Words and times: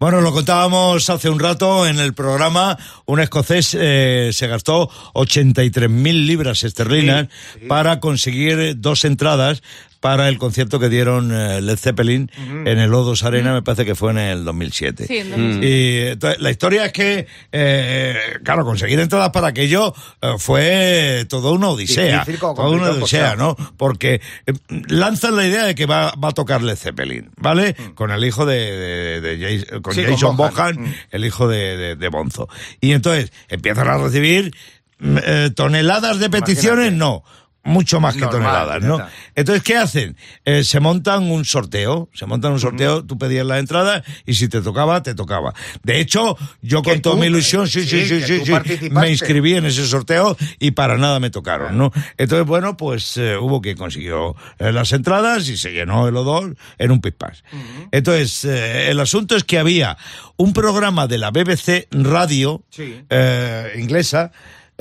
Bueno, 0.00 0.22
lo 0.22 0.32
contábamos 0.32 1.10
hace 1.10 1.28
un 1.28 1.38
rato 1.38 1.86
en 1.86 1.98
el 1.98 2.14
programa. 2.14 2.78
Un 3.04 3.20
escocés 3.20 3.76
eh, 3.78 4.30
se 4.32 4.46
gastó 4.46 4.88
83.000 5.12 6.24
libras 6.24 6.64
esterlinas 6.64 7.28
para 7.68 8.00
conseguir 8.00 8.80
dos 8.80 9.04
entradas 9.04 9.62
para 10.00 10.28
el 10.30 10.38
concierto 10.38 10.80
que 10.80 10.88
dieron 10.88 11.30
eh, 11.30 11.60
Led 11.60 11.76
Zeppelin 11.76 12.30
en 12.38 12.78
el 12.78 12.90
O2 12.90 13.22
Arena, 13.22 13.52
me 13.52 13.60
parece 13.62 13.84
que 13.84 13.94
fue 13.94 14.10
en 14.12 14.18
el 14.18 14.44
2007. 14.44 15.06
Sí, 15.06 15.18
en 15.18 15.30
2007. 15.30 15.66
Y 15.68 16.06
entonces, 16.12 16.40
la 16.40 16.50
historia 16.50 16.86
es 16.86 16.92
que, 16.92 17.26
eh, 17.52 18.16
claro, 18.42 18.64
conseguir 18.64 18.98
entradas 18.98 19.28
para 19.30 19.48
aquello 19.48 19.94
eh, 20.22 20.34
fue 20.38 21.26
todo 21.28 21.52
una 21.52 21.68
odisea. 21.68 22.24
Toda 22.40 22.68
una 22.70 22.90
odisea, 22.90 23.34
pues, 23.34 23.38
¿no? 23.38 23.56
Porque 23.76 24.20
eh, 24.46 24.52
lanzan 24.88 25.36
la 25.36 25.46
idea 25.46 25.64
de 25.66 25.74
que 25.74 25.84
va, 25.86 26.12
va 26.12 26.28
a 26.28 26.32
tocar 26.32 26.62
Led 26.62 26.76
Zeppelin, 26.76 27.30
¿vale? 27.36 27.74
Con 27.94 28.10
el 28.10 28.24
hijo 28.24 28.46
de, 28.46 28.56
de- 28.58 29.20
de 29.20 29.38
Jas- 29.38 29.80
con 29.82 29.92
Mm. 29.92 29.94
Sí, 29.96 30.02
con 30.04 30.12
Jason 30.14 30.36
Bonham. 30.36 30.54
Bohan, 30.54 30.80
Mm. 30.80 30.94
el 31.10 31.24
hijo 31.26 31.46
de, 31.46 31.76
de- 31.76 31.96
de 31.96 32.08
Bonzo. 32.08 32.48
Y 32.80 32.92
entonces 32.92 33.32
empiezan 33.48 33.86
a 33.88 33.98
recibir 33.98 34.50
mm, 34.98 35.16
eh, 35.24 35.50
toneladas 35.54 36.18
de 36.20 36.30
peticiones, 36.30 36.86
Imagínate. 36.92 36.96
no. 36.96 37.24
Mucho 37.62 38.00
más 38.00 38.14
que 38.14 38.20
Normal, 38.22 38.40
toneladas, 38.42 38.82
¿no? 38.82 38.94
está. 38.96 39.10
Entonces, 39.34 39.62
¿qué 39.62 39.76
hacen? 39.76 40.16
Eh, 40.46 40.64
se 40.64 40.80
montan 40.80 41.30
un 41.30 41.44
sorteo, 41.44 42.08
se 42.14 42.24
montan 42.24 42.52
un 42.52 42.58
sorteo, 42.60 43.04
tú 43.04 43.18
pedías 43.18 43.44
la 43.44 43.58
entrada 43.58 44.02
y 44.24 44.32
si 44.34 44.48
te 44.48 44.62
tocaba, 44.62 45.02
te 45.02 45.14
tocaba. 45.14 45.52
De 45.82 46.00
hecho, 46.00 46.38
yo 46.62 46.82
con 46.82 47.02
toda 47.02 47.16
mi 47.16 47.26
ilusión, 47.26 47.68
sí, 47.68 47.82
sí, 47.86 48.06
sí, 48.06 48.22
sí, 48.22 48.40
sí, 48.46 48.88
me 48.90 49.10
inscribí 49.10 49.54
en 49.56 49.66
ese 49.66 49.86
sorteo 49.86 50.38
y 50.58 50.70
para 50.70 50.96
nada 50.96 51.20
me 51.20 51.28
tocaron, 51.28 51.76
¿no? 51.76 51.92
Entonces, 52.16 52.46
bueno, 52.46 52.78
pues 52.78 53.18
eh, 53.18 53.36
hubo 53.36 53.60
quien 53.60 53.76
consiguió 53.76 54.34
eh, 54.58 54.72
las 54.72 54.92
entradas 54.92 55.46
y 55.48 55.58
se 55.58 55.70
llenó 55.72 56.08
el 56.08 56.14
O2 56.14 56.56
en 56.78 56.90
un 56.90 57.02
pispás. 57.02 57.44
Entonces, 57.92 58.42
eh, 58.46 58.90
el 58.90 58.98
asunto 59.00 59.36
es 59.36 59.44
que 59.44 59.58
había 59.58 59.98
un 60.38 60.54
programa 60.54 61.06
de 61.06 61.18
la 61.18 61.30
BBC 61.30 61.88
Radio 61.90 62.64
Sí. 62.70 63.02
inglesa 63.76 64.32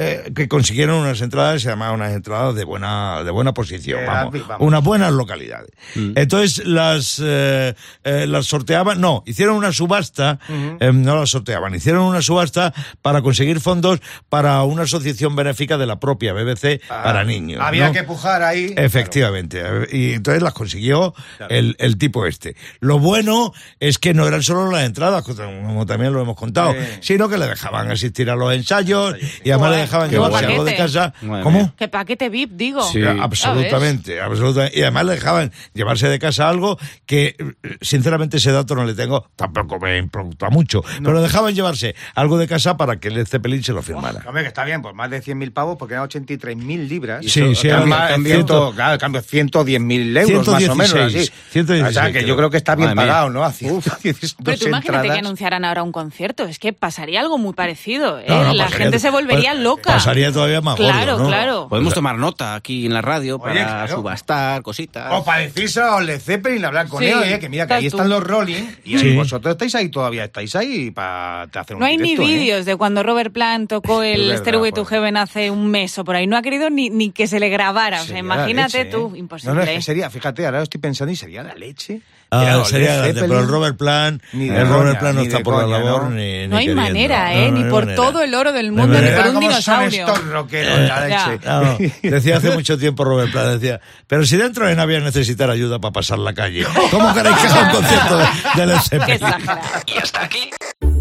eh, 0.02 0.32
que 0.34 0.48
consiguieron 0.48 0.96
unas 0.96 1.20
entradas, 1.22 1.62
se 1.62 1.68
llamaban 1.70 1.96
unas 1.96 2.14
entradas 2.14 2.56
de 2.56 2.64
buena, 2.64 3.24
de 3.24 3.32
buena 3.32 3.54
posición, 3.54 4.00
vamos, 4.06 4.48
vamos. 4.48 4.66
unas 4.68 4.82
buenas 4.84 5.12
localidades. 5.12 5.72
Entonces 5.96 6.66
las, 6.66 7.22
eh, 7.24 7.74
eh, 8.06 8.26
las 8.28 8.46
sorteaban, 8.46 9.02
no, 9.02 9.24
hicieron 9.26 9.56
una 9.56 9.72
subasta, 9.74 10.40
eh, 10.80 10.92
no 10.94 11.18
las 11.20 11.30
sorteaban, 11.32 11.76
hicieron 11.76 12.04
una 12.04 12.22
subasta 12.22 12.74
para 13.02 13.22
conseguir 13.22 13.60
fondos 13.60 14.00
para 14.30 14.64
una 14.64 14.84
asociación 14.84 15.36
benéfica 15.36 15.78
de 15.78 15.86
la 15.86 16.00
propia 16.00 16.34
BBC 16.34 16.80
para 16.88 17.24
niños. 17.26 17.60
Ah, 17.62 17.68
Había 17.68 17.88
¿no? 17.88 17.94
que 17.94 18.04
pujar 18.04 18.42
ahí. 18.44 18.74
Efectivamente. 18.78 19.62
Y 19.92 20.14
entonces 20.14 20.42
las 20.42 20.54
consiguió 20.54 21.14
el, 21.50 21.76
el 21.80 21.98
tipo 21.98 22.26
este. 22.26 22.56
Lo 22.80 23.00
bueno 23.00 23.52
es 23.80 23.98
que 24.00 24.14
no 24.14 24.28
eran 24.28 24.44
solo 24.44 24.72
las 24.72 24.84
entradas, 24.86 25.24
como 25.24 25.86
también 25.86 26.14
lo 26.14 26.22
hemos 26.22 26.36
contado, 26.36 26.74
Sí. 26.74 27.14
sino 27.14 27.28
que 27.30 27.38
le 27.38 27.48
dejaban 27.48 27.92
asístir 27.92 28.30
a 28.30 28.36
los 28.36 28.54
ensayos 28.54 29.16
y 29.44 29.50
además 29.52 29.72
le 29.72 29.78
dejaban 29.90 30.10
llevarse 30.10 30.34
paquete. 30.34 30.52
algo 30.54 30.64
de 30.66 30.76
casa. 30.76 31.14
Madre 31.22 31.44
¿Cómo? 31.44 31.60
mía. 31.60 31.74
¿Qué 31.78 31.88
paquete 31.88 32.30
VIP, 32.30 32.52
digo? 32.54 32.82
Sí. 32.84 33.02
Absolutamente, 33.04 34.22
absolutamente. 34.22 34.78
Y 34.80 34.84
además 34.84 35.06
le 35.06 35.12
dejaban 35.14 35.52
llevarse 35.74 36.08
de 36.08 36.20
casa 36.20 36.50
algo 36.50 36.78
que, 37.06 37.36
eh, 37.64 37.78
sinceramente, 37.82 38.38
ese 38.38 38.52
dato 38.52 38.76
no 38.76 38.86
le 38.86 38.94
tengo, 38.94 39.30
tampoco 39.36 39.80
me 39.80 39.98
importa 39.98 40.50
mucho, 40.50 40.84
pero 41.04 41.14
le 41.16 41.22
dejaban 41.22 41.54
llevarse 41.54 41.96
algo 42.16 42.38
de 42.38 42.48
casa 42.48 42.78
para 42.78 43.00
que 43.00 43.08
el 43.10 43.26
Zeppelin 43.28 43.64
se 43.64 43.74
lo 43.74 43.82
firmara. 43.82 44.24
Hombre, 44.28 44.44
que 44.44 44.48
está 44.50 44.64
bien, 44.64 44.82
pues 44.82 44.94
más 44.96 45.10
de 45.10 45.22
100.000 45.22 45.52
pavos, 45.52 45.78
porque 45.78 45.94
eran 45.96 46.08
83.000 46.08 46.88
libras. 46.88 47.26
Sí, 47.26 47.42
Eso, 47.42 47.62
sí, 47.62 47.68
cambia- 47.68 47.96
era- 47.98 48.08
cambia- 48.10 48.34
ciento- 48.36 48.74
claro, 48.76 48.98
cambio 48.98 49.22
110.000 49.22 50.18
euros 50.18 50.48
más 50.48 50.64
o 50.70 50.76
menos. 50.76 50.92
116, 50.92 51.30
Así. 51.30 51.32
116, 51.52 51.98
o 51.98 52.02
sea, 52.02 52.12
que 52.12 52.20
yo 52.20 52.26
creo. 52.26 52.38
creo 52.38 52.50
que 52.52 52.58
está 52.58 52.76
bien 52.76 52.90
Madre 52.90 52.96
mía. 53.06 53.14
pagado, 53.14 53.30
¿no? 53.30 53.44
A 53.44 53.52
110 53.52 54.36
Pero 54.44 54.58
tú 54.58 54.68
imagínate 54.68 54.82
que 54.82 55.08
entradas. 55.08 55.18
anunciaran 55.20 55.66
ahora 55.66 55.84
un 55.84 55.92
concierto, 55.92 56.44
es 56.46 56.60
que 56.60 56.74
pasaría 56.74 57.20
algo 57.22 57.38
muy 57.38 57.54
parecido, 57.54 58.20
¿eh? 58.20 58.26
No, 58.28 58.44
no, 58.46 58.54
la 58.54 58.66
pasaría- 58.66 58.86
gente 58.86 59.00
se 59.00 59.10
volvería 59.10 59.52
pa- 59.54 59.58
loca. 59.80 59.94
Pasaría 59.94 60.32
todavía 60.32 60.62
más 60.62 60.78
gordo, 60.78 60.92
Claro, 60.92 61.18
¿no? 61.18 61.28
claro. 61.28 61.68
Podemos 61.70 61.94
tomar 61.94 62.18
nota 62.18 62.56
aquí 62.56 62.86
en 62.86 62.94
la 62.94 63.02
radio 63.02 63.36
Oye, 63.38 63.44
para 63.44 63.66
claro. 63.66 63.96
subastar 63.96 64.62
cositas. 64.62 65.12
O 65.12 65.24
para 65.24 65.42
decirse 65.42 65.82
a 65.82 66.00
Led 66.00 66.20
Zeppelin, 66.22 66.64
hablar 66.66 66.88
con 66.88 67.00
Sí, 67.00 67.08
ellos, 67.08 67.22
oye, 67.24 67.40
que 67.40 67.50
mira, 67.50 67.68
que 67.68 67.74
ahí 67.74 67.86
estás 67.88 68.00
están 68.02 68.08
tú. 68.08 68.20
los 68.20 68.24
Rolling, 68.30 68.64
y 68.86 68.96
ahí 68.96 69.00
Sí. 69.00 69.16
vosotros 69.16 69.52
estáis 69.54 69.76
ahí 69.76 69.90
todavía, 69.90 70.26
estáis 70.26 70.56
ahí 70.56 70.92
para 70.92 71.44
hacer 71.44 71.76
un 71.76 71.80
No 71.80 71.86
hay 71.86 71.98
ni 71.98 72.10
directo, 72.16 72.24
¿eh? 72.24 72.26
vídeos 72.38 72.66
de 72.66 72.76
cuando 72.76 73.04
Robert 73.04 73.34
Plant 73.34 73.70
tocó 73.70 74.04
el 74.04 74.28
verdad, 74.28 74.42
Stairway 74.42 74.72
to. 74.72 74.86
Heaven 74.86 75.18
hace 75.18 75.52
un 75.52 75.68
mes 75.72 75.98
o 75.98 76.04
por 76.06 76.16
ahí. 76.16 76.28
No 76.28 76.38
ha 76.38 76.42
querido 76.42 76.70
ni, 76.70 76.90
ni 76.90 77.12
que 77.12 77.28
se 77.28 77.40
le 77.40 77.50
grabara. 77.50 77.98
O 77.98 78.06
sea, 78.06 78.08
Sería 78.08 78.24
la 78.24 78.36
imagínate 78.36 78.78
leche, 78.86 78.92
tú, 78.92 79.12
¿eh? 79.16 79.20
imposible. 79.20 79.54
No, 79.54 79.60
no, 79.60 79.66
es 79.66 79.70
que 79.78 79.82
sería, 79.82 80.10
fíjate, 80.10 80.46
ahora 80.46 80.58
lo 80.60 80.64
estoy 80.64 80.80
pensando 80.82 81.12
y 81.12 81.16
sería 81.16 81.44
la 81.44 81.56
leche. 81.56 82.02
Ah, 82.32 82.62
sería 82.66 82.94
grande, 82.94 83.08
Zeppelin. 83.14 83.30
pero 83.30 83.40
el 83.42 83.48
Robert 83.48 83.78
Plan, 83.78 84.22
Ni 84.34 84.50
el 84.50 84.68
Robert 84.68 84.88
coña, 84.90 85.00
Plan 85.00 85.16
no 85.16 85.22
ni 85.22 85.28
está 85.28 85.40
por 85.40 85.56
la 85.56 85.64
coña, 85.64 85.80
labor 85.80 86.04
¿no? 86.04 86.10
ni, 86.12 86.48
No 86.48 86.58
hay 86.58 86.66
queriendo. 86.68 86.82
manera, 86.84 87.24
No, 87.26 87.40
¿eh? 87.40 87.46
no 87.52 87.58
ni 87.58 87.64
hay 87.64 87.70
por 87.72 87.86
manera. 87.86 87.96
todo 88.04 88.22
el 88.22 88.36
oro 88.36 88.52
del 88.52 88.66
De 88.68 88.72
mundo, 88.72 89.02
ni 89.02 89.08
por 89.10 89.28
un 89.28 89.34
¿Cómo 89.34 89.52
son 89.52 89.90
dinosaurio. 89.90 90.06
la 90.08 91.64
no. 91.64 91.78
Decía 92.04 92.38
hace 92.38 92.52
mucho 92.56 92.78
tiempo 92.78 93.04
Robert 93.04 93.32
Plant, 93.32 93.60
decía, 93.60 93.82
pero 94.08 94.26
si 94.26 94.38
dentro 94.38 94.68
de 94.68 94.76
Navidad 94.76 95.02
necesitar 95.02 95.50
ayuda 95.50 95.80
para 95.80 95.92
pasar 95.92 96.20
la 96.20 96.34
calle, 96.34 96.66
¿cómo 96.92 97.14
queréis 97.14 97.36
que 97.38 97.48
haga 97.48 97.62
un 97.64 97.72
concierto 97.76 98.18
de, 98.18 98.26
de 98.56 98.66
Led 98.68 98.76
Qué 98.76 98.82
Zeppelin? 98.90 99.14
exagerado. 99.16 99.62
Y 99.88 99.98
hasta 99.98 100.22
aquí 100.24 100.50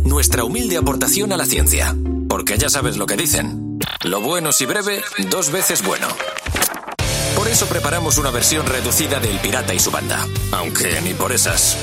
nuestra 0.04 0.44
humilde 0.44 0.76
aportación 0.78 1.32
a 1.32 1.36
la 1.36 1.44
ciencia. 1.44 1.94
Porque 2.28 2.58
ya 2.58 2.68
sabes 2.68 2.96
lo 2.98 3.06
que 3.06 3.16
dicen. 3.16 3.78
Lo 4.04 4.20
bueno 4.20 4.52
si 4.52 4.66
breve, 4.66 5.00
dos 5.30 5.50
veces 5.50 5.82
bueno. 5.82 6.08
Por 7.38 7.46
eso 7.46 7.66
preparamos 7.66 8.18
una 8.18 8.32
versión 8.32 8.66
reducida 8.66 9.20
del 9.20 9.38
Pirata 9.38 9.72
y 9.72 9.78
su 9.78 9.92
banda. 9.92 10.26
Aunque 10.50 11.00
ni 11.02 11.14
por 11.14 11.30
esas. 11.30 11.76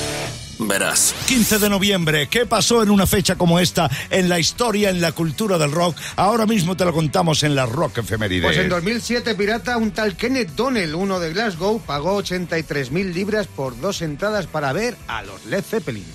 Verás. 0.60 1.16
15 1.28 1.60
de 1.60 1.70
noviembre, 1.70 2.28
¿qué 2.28 2.46
pasó 2.46 2.84
en 2.84 2.90
una 2.90 3.08
fecha 3.08 3.38
como 3.38 3.58
esta 3.62 3.90
en 4.10 4.28
la 4.28 4.38
historia, 4.38 4.90
en 4.90 5.00
la 5.00 5.14
cultura 5.14 5.58
del 5.58 5.72
rock? 5.72 5.96
Ahora 6.18 6.46
mismo 6.46 6.76
te 6.76 6.84
lo 6.84 6.92
contamos 6.92 7.42
en 7.44 7.56
la 7.56 7.66
Rock 7.66 8.00
Efemérides. 8.00 8.44
Pues 8.44 8.58
en 8.58 8.68
2007, 8.68 9.34
pirata, 9.36 9.78
un 9.78 9.92
tal 9.92 10.18
Kenneth 10.18 10.50
Donnell, 10.56 10.94
uno 10.94 11.22
de 11.22 11.32
Glasgow, 11.32 11.80
pagó 11.80 12.22
83.000 12.22 13.14
libras 13.14 13.48
por 13.48 13.80
dos 13.80 14.02
entradas 14.02 14.48
para 14.48 14.74
ver 14.74 14.98
a 15.08 15.24
los 15.24 15.46
Led 15.46 15.64
Zeppelin. 15.64 16.06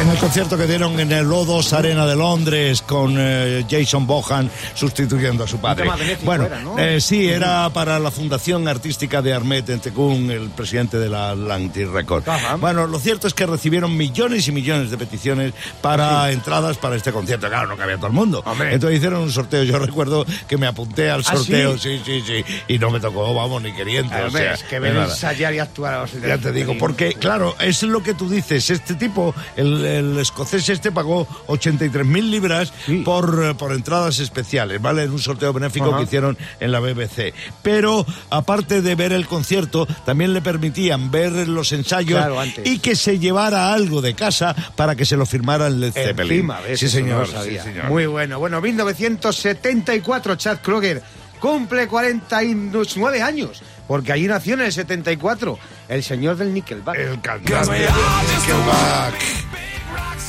En 0.00 0.10
el 0.10 0.18
concierto 0.18 0.58
que 0.58 0.66
dieron 0.66 0.98
en 0.98 1.12
el 1.12 1.26
O2 1.26 1.72
Arena 1.72 2.04
de 2.04 2.16
Londres 2.16 2.82
con 2.82 3.14
eh, 3.16 3.64
Jason 3.70 4.06
Bohan 4.08 4.50
sustituyendo 4.74 5.44
a 5.44 5.46
su 5.48 5.58
padre. 5.58 5.88
bueno, 6.24 6.44
era, 6.46 6.60
¿no? 6.60 6.76
eh, 6.78 7.00
sí, 7.00 7.28
era 7.28 7.70
para 7.70 8.00
la 8.00 8.10
Fundación 8.10 8.66
Artística 8.66 9.22
de 9.22 9.32
Armet 9.32 9.68
Entecún, 9.70 10.30
el 10.32 10.50
presidente 10.50 10.98
de 10.98 11.08
la 11.08 11.30
Atlantic 11.30 11.88
Record. 11.92 12.28
Ajá. 12.28 12.56
Bueno, 12.56 12.88
lo 12.88 12.98
cierto 12.98 13.28
es 13.28 13.34
que 13.34 13.46
recibieron 13.46 13.96
millones 13.96 14.48
y 14.48 14.52
millones 14.52 14.90
de 14.90 14.98
peticiones 14.98 15.54
para 15.80 16.30
entradas 16.32 16.76
para 16.76 16.96
este 16.96 17.12
concierto. 17.12 17.48
Claro, 17.48 17.68
no 17.68 17.76
cabía 17.76 17.96
todo 17.96 18.08
el 18.08 18.14
mundo. 18.14 18.42
Hombre. 18.44 18.74
Entonces 18.74 18.98
hicieron 18.98 19.20
un 19.22 19.30
sorteo. 19.32 19.62
Yo 19.62 19.78
recuerdo 19.78 20.26
que 20.48 20.56
me 20.56 20.66
apunté 20.66 21.08
al 21.08 21.20
¿Ah, 21.26 21.36
sorteo, 21.36 21.78
sí? 21.78 22.00
sí, 22.04 22.22
sí, 22.26 22.44
sí, 22.44 22.62
y 22.66 22.78
no 22.78 22.90
me 22.90 22.98
tocó, 22.98 23.32
vamos, 23.32 23.62
ni 23.62 23.72
queriendo. 23.72 24.12
A 24.12 24.26
o 24.26 24.30
sea, 24.30 24.54
es 24.54 24.64
que 24.64 24.80
nada. 24.80 25.04
ensayar 25.04 25.54
y 25.54 25.60
actuar 25.60 25.94
a 25.94 26.00
los 26.02 26.20
Ya 26.20 26.38
te 26.38 26.50
digo, 26.52 26.76
porque, 26.78 27.14
claro, 27.14 27.54
es 27.60 27.82
lo 27.84 28.02
que 28.02 28.14
tú 28.14 28.28
dices. 28.28 28.70
Este 28.70 28.94
tipo, 28.94 29.34
el, 29.56 29.73
el 29.82 30.18
escocés 30.18 30.68
este, 30.68 30.92
pagó 30.92 31.26
83.000 31.48 32.30
libras 32.30 32.72
Sí. 32.86 32.98
por, 33.04 33.44
eh, 33.44 33.54
por 33.54 33.72
entradas 33.72 34.18
especiales, 34.18 34.80
¿vale? 34.82 35.04
En 35.04 35.10
un 35.12 35.18
sorteo 35.18 35.52
benéfico 35.52 35.88
Ajá. 35.88 35.98
que 35.98 36.04
hicieron 36.04 36.36
en 36.60 36.72
la 36.72 36.80
BBC. 36.80 37.32
Pero, 37.62 38.04
aparte 38.30 38.82
de 38.82 38.94
ver 38.94 39.12
el 39.12 39.26
concierto, 39.26 39.86
también 40.04 40.32
le 40.34 40.42
permitían 40.42 41.10
ver 41.10 41.32
los 41.48 41.72
ensayos 41.72 42.18
Claro, 42.18 42.38
y 42.64 42.78
que 42.78 42.94
se 42.96 43.18
llevara 43.18 43.72
algo 43.72 44.00
de 44.02 44.14
casa 44.14 44.54
para 44.76 44.94
que 44.96 45.04
se 45.04 45.16
lo 45.16 45.24
firmara 45.26 45.66
el 45.68 45.80
Led 45.80 45.92
Zeppelin. 45.92 46.32
Encima, 46.32 46.60
¿ves? 46.60 46.78
Sí, 46.80 46.86
no 46.86 46.90
señor. 46.92 47.26
sí, 47.44 47.58
señor. 47.58 47.86
Muy 47.88 48.06
bueno. 48.06 48.38
Bueno, 48.38 48.60
1974, 48.60 50.36
Chad 50.36 50.58
Kroger 50.60 51.02
cumple 51.40 51.86
49 51.88 53.22
años, 53.22 53.62
porque 53.86 54.12
allí 54.12 54.26
nació 54.26 54.54
en 54.54 54.62
el 54.62 54.72
74 54.72 55.58
el 55.88 56.02
señor 56.02 56.36
del 56.36 56.54
Nickelback. 56.54 56.96
El 56.98 57.20
cantante 57.20 57.72
de 57.72 57.78
Nickelback. 57.80 59.14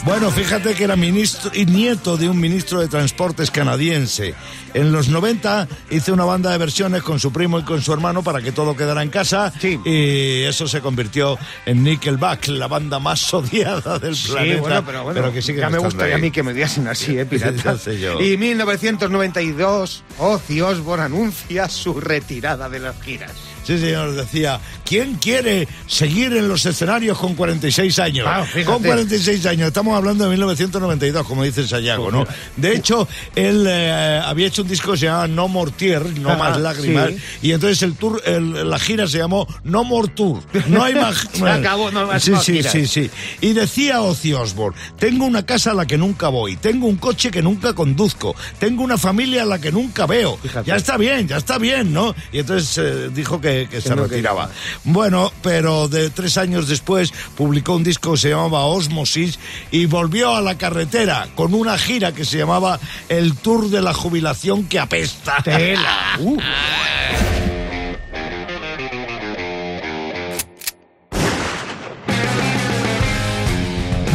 Bueno, 0.06 0.30
fíjate 0.30 0.76
que 0.76 0.84
era 0.84 0.96
ministro 0.96 1.50
y 1.54 1.66
nieto 1.66 2.16
de 2.16 2.30
un 2.30 2.40
ministro 2.40 2.80
de 2.80 2.88
Transportes 2.88 3.50
canadiense. 3.50 4.36
En 4.76 4.92
los 4.92 5.10
90 5.10 5.68
hizo 5.90 6.14
una 6.14 6.26
banda 6.26 6.52
de 6.52 6.60
versiones 6.60 7.02
con 7.02 7.20
su 7.20 7.34
primo 7.34 7.58
y 7.58 7.64
con 7.64 7.82
su 7.82 7.92
hermano 7.92 8.22
para 8.22 8.40
que 8.40 8.52
todo 8.52 8.76
quedara 8.76 9.02
en 9.02 9.10
casa. 9.10 9.52
Sí. 9.60 9.80
Y 9.84 10.44
eso 10.44 10.68
se 10.68 10.80
convirtió 10.82 11.40
en 11.66 11.84
Nickelback, 11.84 12.50
la 12.50 12.68
banda 12.68 13.00
más 13.00 13.34
odiada 13.34 13.98
del 13.98 14.16
Sí, 14.16 14.32
planeta. 14.32 14.62
bueno, 14.62 14.84
pero 14.86 15.04
bueno, 15.06 15.34
que 15.34 15.42
sigue 15.42 15.60
ya 15.62 15.70
me 15.72 15.80
gustaría 15.80 16.16
a 16.16 16.20
mí 16.20 16.30
que 16.30 16.44
me 16.44 16.54
diesen 16.54 16.88
así, 16.88 17.18
¿eh, 17.18 17.26
pirata? 17.26 17.74
Ya 17.74 17.78
sé 17.80 18.00
yo. 18.00 18.22
Y 18.22 18.38
1992, 18.38 20.04
Ozzy 20.20 20.62
Osbourne 20.62 21.06
anuncia 21.06 21.68
su 21.68 22.00
retirada 22.00 22.70
de 22.70 22.80
las 22.80 23.02
giras. 23.02 23.32
Sí, 23.66 23.80
señor, 23.80 24.14
decía, 24.14 24.60
¿quién 24.86 25.16
quiere 25.16 25.68
seguir 25.88 26.34
en 26.34 26.48
los 26.48 26.66
escenarios 26.66 27.18
con 27.18 27.34
46 27.34 27.98
años? 28.00 28.28
Ah, 28.30 28.46
con 28.66 28.84
46 28.84 29.46
años, 29.48 29.68
estamos 29.68 29.98
hablando 29.98 30.24
de 30.26 30.30
1992, 30.32 31.26
como 31.26 31.44
dice 31.44 31.68
Sayago, 31.68 32.12
¿no? 32.12 32.26
De 32.58 32.76
hecho, 32.76 33.08
él 33.36 33.66
eh, 33.68 34.22
había 34.24 34.48
hecho 34.48 34.62
un 34.62 34.68
disco 34.68 34.92
que 34.92 35.00
se 35.00 35.06
llamaba 35.08 35.28
No 35.28 35.48
More 35.48 35.72
Tears, 35.72 36.18
No 36.20 36.36
Más 36.38 36.60
Lágrimas, 36.60 37.10
sí. 37.10 37.18
y 37.42 37.52
entonces 37.54 37.82
el 37.82 37.96
tour, 37.96 38.22
el- 38.26 38.70
la 38.70 38.78
gira 38.78 39.08
se 39.08 39.18
llamó 39.18 39.48
No 39.64 39.84
More 39.84 40.10
Tour. 40.10 40.42
No 40.68 40.84
hay 40.84 40.94
más. 40.96 41.28
Se 41.34 41.50
acabó, 41.50 41.90
no 41.92 42.06
más 42.08 42.22
sí, 42.24 42.34
sí, 42.44 42.62
sí, 42.64 42.86
sí. 42.88 43.10
Y 43.42 43.54
decía 43.54 44.02
Ozzy 44.02 44.34
Osbourne, 44.34 44.78
tengo 45.00 45.26
una 45.26 45.44
casa 45.46 45.72
a 45.72 45.74
la 45.74 45.86
que 45.88 45.98
nunca 45.98 46.28
voy, 46.30 46.56
tengo 46.56 46.88
un 46.88 46.98
coche 46.98 47.32
que 47.32 47.42
nunca 47.42 47.74
conduzco, 47.74 48.36
tengo 48.60 48.84
una 48.84 48.98
familia 48.98 49.42
a 49.42 49.46
la 49.46 49.60
que 49.60 49.72
nunca 49.72 50.06
veo. 50.06 50.38
Fíjate. 50.38 50.68
Ya 50.70 50.76
está 50.76 50.98
bien, 50.98 51.28
ya 51.28 51.38
está 51.38 51.58
bien, 51.58 51.92
¿no? 51.94 52.14
Y 52.32 52.40
entonces 52.40 52.78
eh, 52.78 53.10
dijo 53.14 53.42
que, 53.42 53.55
que 53.70 53.82
se 53.82 53.96
no 53.96 54.04
retiraba. 54.04 54.50
Bueno, 54.84 55.32
pero 55.42 55.88
de 55.88 56.10
tres 56.10 56.38
años 56.38 56.68
después 56.68 57.14
publicó 57.36 57.76
un 57.76 57.84
disco 57.84 58.14
que 58.14 58.18
se 58.18 58.30
llamaba 58.30 58.66
Osmosis 58.66 59.40
y 59.72 59.86
volvió 59.86 60.36
a 60.36 60.42
la 60.42 60.58
carretera 60.58 61.28
con 61.36 61.54
una 61.54 61.78
gira 61.78 62.14
que 62.14 62.26
se 62.26 62.38
llamaba 62.38 62.80
El 63.10 63.36
Tour 63.36 63.70
de 63.70 63.82
la 63.82 63.94
Jubilación 63.94 64.66
que 64.66 64.80
apesta. 64.80 65.38
Tela. 65.44 66.20
Uh. 66.26 67.55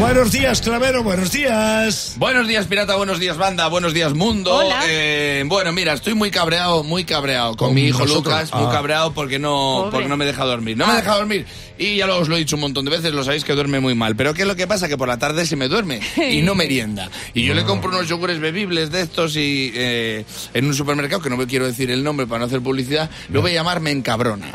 Buenos 0.01 0.33
días, 0.33 0.63
Clavero, 0.63 1.03
buenos 1.03 1.31
días. 1.31 2.15
Buenos 2.17 2.49
días, 2.49 2.67
pirata, 2.67 2.97
buenos 2.97 3.19
días, 3.21 3.37
banda, 3.37 3.69
buenos 3.69 3.93
días, 3.93 4.15
mundo. 4.15 4.55
Hola. 4.55 4.81
Eh, 4.89 5.45
bueno, 5.47 5.73
mira, 5.73 5.93
estoy 5.93 6.15
muy 6.15 6.31
cabreado, 6.31 6.83
muy 6.83 7.05
cabreado 7.05 7.51
con, 7.55 7.69
Con 7.69 7.75
mi 7.75 7.83
hijo 7.83 8.01
nosotros. 8.01 8.25
Lucas, 8.35 8.53
muy 8.55 8.65
Ah. 8.67 8.73
cabreado 8.73 9.13
porque 9.13 9.39
no, 9.39 9.51
Pobre. 9.51 9.91
porque 9.93 10.09
no 10.09 10.17
me 10.17 10.25
deja 10.25 10.45
dormir. 10.45 10.77
No 10.77 10.87
me 10.87 10.95
deja 10.95 11.15
dormir. 11.17 11.47
Y 11.81 11.97
ya 11.97 12.07
lo- 12.07 12.19
os 12.19 12.29
lo 12.29 12.37
he 12.37 12.39
dicho 12.39 12.57
un 12.57 12.61
montón 12.61 12.85
de 12.85 12.91
veces, 12.91 13.13
lo 13.15 13.25
sabéis 13.25 13.43
que 13.45 13.55
duerme 13.55 13.81
muy 13.81 13.95
mal. 13.95 14.15
Pero 14.15 14.35
¿qué 14.35 14.43
es 14.43 14.49
lo 14.49 14.55
que 14.55 14.67
pasa? 14.67 14.87
Que 14.87 14.99
por 14.99 15.09
la 15.09 15.19
tarde 15.19 15.47
se 15.47 15.57
me 15.57 15.67
duerme 15.67 16.01
y 16.31 16.43
no 16.43 16.55
merienda. 16.55 17.11
Y 17.33 17.45
yo 17.45 17.55
le 17.55 17.65
compro 17.65 17.89
unos 17.91 18.07
yogures 18.07 18.39
bebibles 18.39 18.91
de 18.91 19.01
estos 19.01 19.35
y 19.37 19.73
eh, 19.75 20.25
en 20.53 20.67
un 20.67 20.75
supermercado, 20.75 21.23
que 21.23 21.31
no 21.31 21.39
me 21.39 21.47
quiero 21.47 21.67
decir 21.67 21.91
el 21.91 22.05
nombre 22.05 22.27
para 22.27 22.41
no 22.41 22.45
hacer 22.45 22.61
publicidad, 22.61 23.09
lo 23.31 23.41
voy 23.41 23.53
a 23.53 23.55
llamar 23.55 23.81
Me 23.81 23.91
Encabrona. 23.93 24.47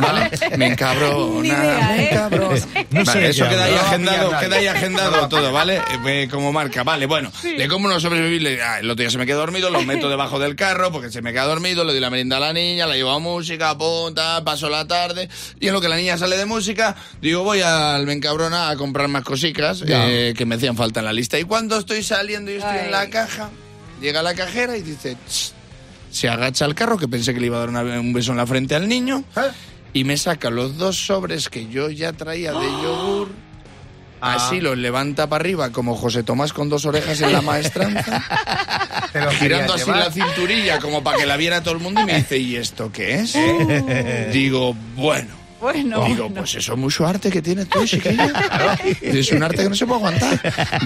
¿Vale? 0.00 0.30
Me 0.58 0.66
Encabrona, 0.66 1.46
idea, 1.48 1.88
me 1.96 2.02
¿eh? 2.02 2.08
encabrona. 2.12 2.60
No 2.90 3.04
Vale, 3.04 3.28
eso 3.28 3.48
queda 3.48 3.64
ahí 3.64 3.74
agendado, 3.74 4.30
queda 4.38 4.56
ahí 4.56 4.66
agendado 4.66 5.28
todo, 5.28 5.52
¿vale? 5.52 5.80
Eh, 6.06 6.28
como 6.30 6.52
marca, 6.52 6.82
vale, 6.84 7.06
bueno. 7.06 7.32
Le 7.42 7.68
compro 7.68 7.90
unos 7.90 8.02
sobrevivibles, 8.02 8.60
ah, 8.62 8.80
el 8.80 8.90
otro 8.90 9.02
día 9.02 9.10
se 9.10 9.16
me 9.18 9.24
quedó 9.24 9.38
dormido, 9.38 9.70
lo 9.70 9.80
meto 9.82 10.10
debajo 10.10 10.38
del 10.38 10.56
carro 10.56 10.92
porque 10.92 11.10
se 11.10 11.22
me 11.22 11.32
queda 11.32 11.44
dormido, 11.46 11.84
le 11.84 11.92
doy 11.92 12.00
la 12.00 12.10
merienda 12.10 12.36
a 12.36 12.40
la 12.40 12.52
niña, 12.52 12.86
la 12.86 12.96
llevo 12.96 13.12
a 13.12 13.18
música, 13.18 13.76
punta, 13.78 14.44
paso 14.44 14.68
la 14.68 14.86
tarde, 14.86 15.28
y 15.58 15.68
en 15.68 15.72
lo 15.72 15.80
que 15.80 15.88
la 15.88 15.96
niña 15.96 16.18
sale 16.18 16.36
de 16.36 16.44
música, 16.44 16.65
digo, 17.20 17.42
voy 17.44 17.60
al 17.60 18.04
Bencabrona 18.06 18.70
a 18.70 18.76
comprar 18.76 19.08
más 19.08 19.22
cositas 19.24 19.82
eh, 19.86 20.34
que 20.36 20.44
me 20.46 20.54
hacían 20.56 20.76
falta 20.76 21.00
en 21.00 21.06
la 21.06 21.12
lista. 21.12 21.38
Y 21.38 21.44
cuando 21.44 21.78
estoy 21.78 22.02
saliendo 22.02 22.50
y 22.50 22.54
estoy 22.56 22.70
Ay. 22.78 22.84
en 22.86 22.90
la 22.92 23.08
caja, 23.10 23.50
llega 24.00 24.22
la 24.22 24.34
cajera 24.34 24.76
y 24.76 24.82
dice, 24.82 25.16
se 26.10 26.28
agacha 26.28 26.64
al 26.64 26.74
carro, 26.74 26.96
que 26.98 27.08
pensé 27.08 27.34
que 27.34 27.40
le 27.40 27.46
iba 27.46 27.56
a 27.56 27.60
dar 27.60 27.68
una- 27.68 27.82
un 28.00 28.12
beso 28.12 28.30
en 28.32 28.38
la 28.38 28.46
frente 28.46 28.74
al 28.74 28.88
niño, 28.88 29.24
¿Eh? 29.36 29.40
y 29.92 30.04
me 30.04 30.16
saca 30.16 30.50
los 30.50 30.76
dos 30.78 30.96
sobres 31.06 31.48
que 31.48 31.68
yo 31.68 31.90
ya 31.90 32.12
traía 32.12 32.52
de 32.52 32.66
yogur. 32.82 33.28
Así 34.18 34.60
los 34.62 34.78
levanta 34.78 35.28
para 35.28 35.42
arriba 35.42 35.70
como 35.72 35.94
José 35.94 36.22
Tomás 36.22 36.54
con 36.54 36.70
dos 36.70 36.86
orejas 36.86 37.20
en 37.20 37.32
la 37.34 37.42
maestranza, 37.42 38.24
girando 39.38 39.74
así 39.74 39.84
llevar. 39.84 40.04
la 40.06 40.10
cinturilla 40.10 40.78
como 40.78 41.04
para 41.04 41.18
que 41.18 41.26
la 41.26 41.36
viera 41.36 41.62
todo 41.62 41.74
el 41.74 41.80
mundo 41.80 42.00
y 42.00 42.06
me 42.06 42.14
dice, 42.16 42.38
¿y 42.38 42.56
esto 42.56 42.90
qué 42.90 43.16
es? 43.16 43.34
Digo, 44.32 44.74
bueno. 44.96 45.28
Bueno, 45.60 46.04
Digo, 46.04 46.24
bueno. 46.24 46.40
pues 46.42 46.54
eso 46.56 46.72
es 46.74 46.78
mucho 46.78 47.06
arte 47.06 47.30
que 47.30 47.40
tienes 47.40 47.68
tú, 47.68 47.84
chiquillo. 47.86 48.22
Es 49.02 49.32
un 49.32 49.42
arte 49.42 49.62
que 49.62 49.68
no 49.68 49.74
se 49.74 49.86
puede 49.86 49.98
aguantar. 50.00 50.40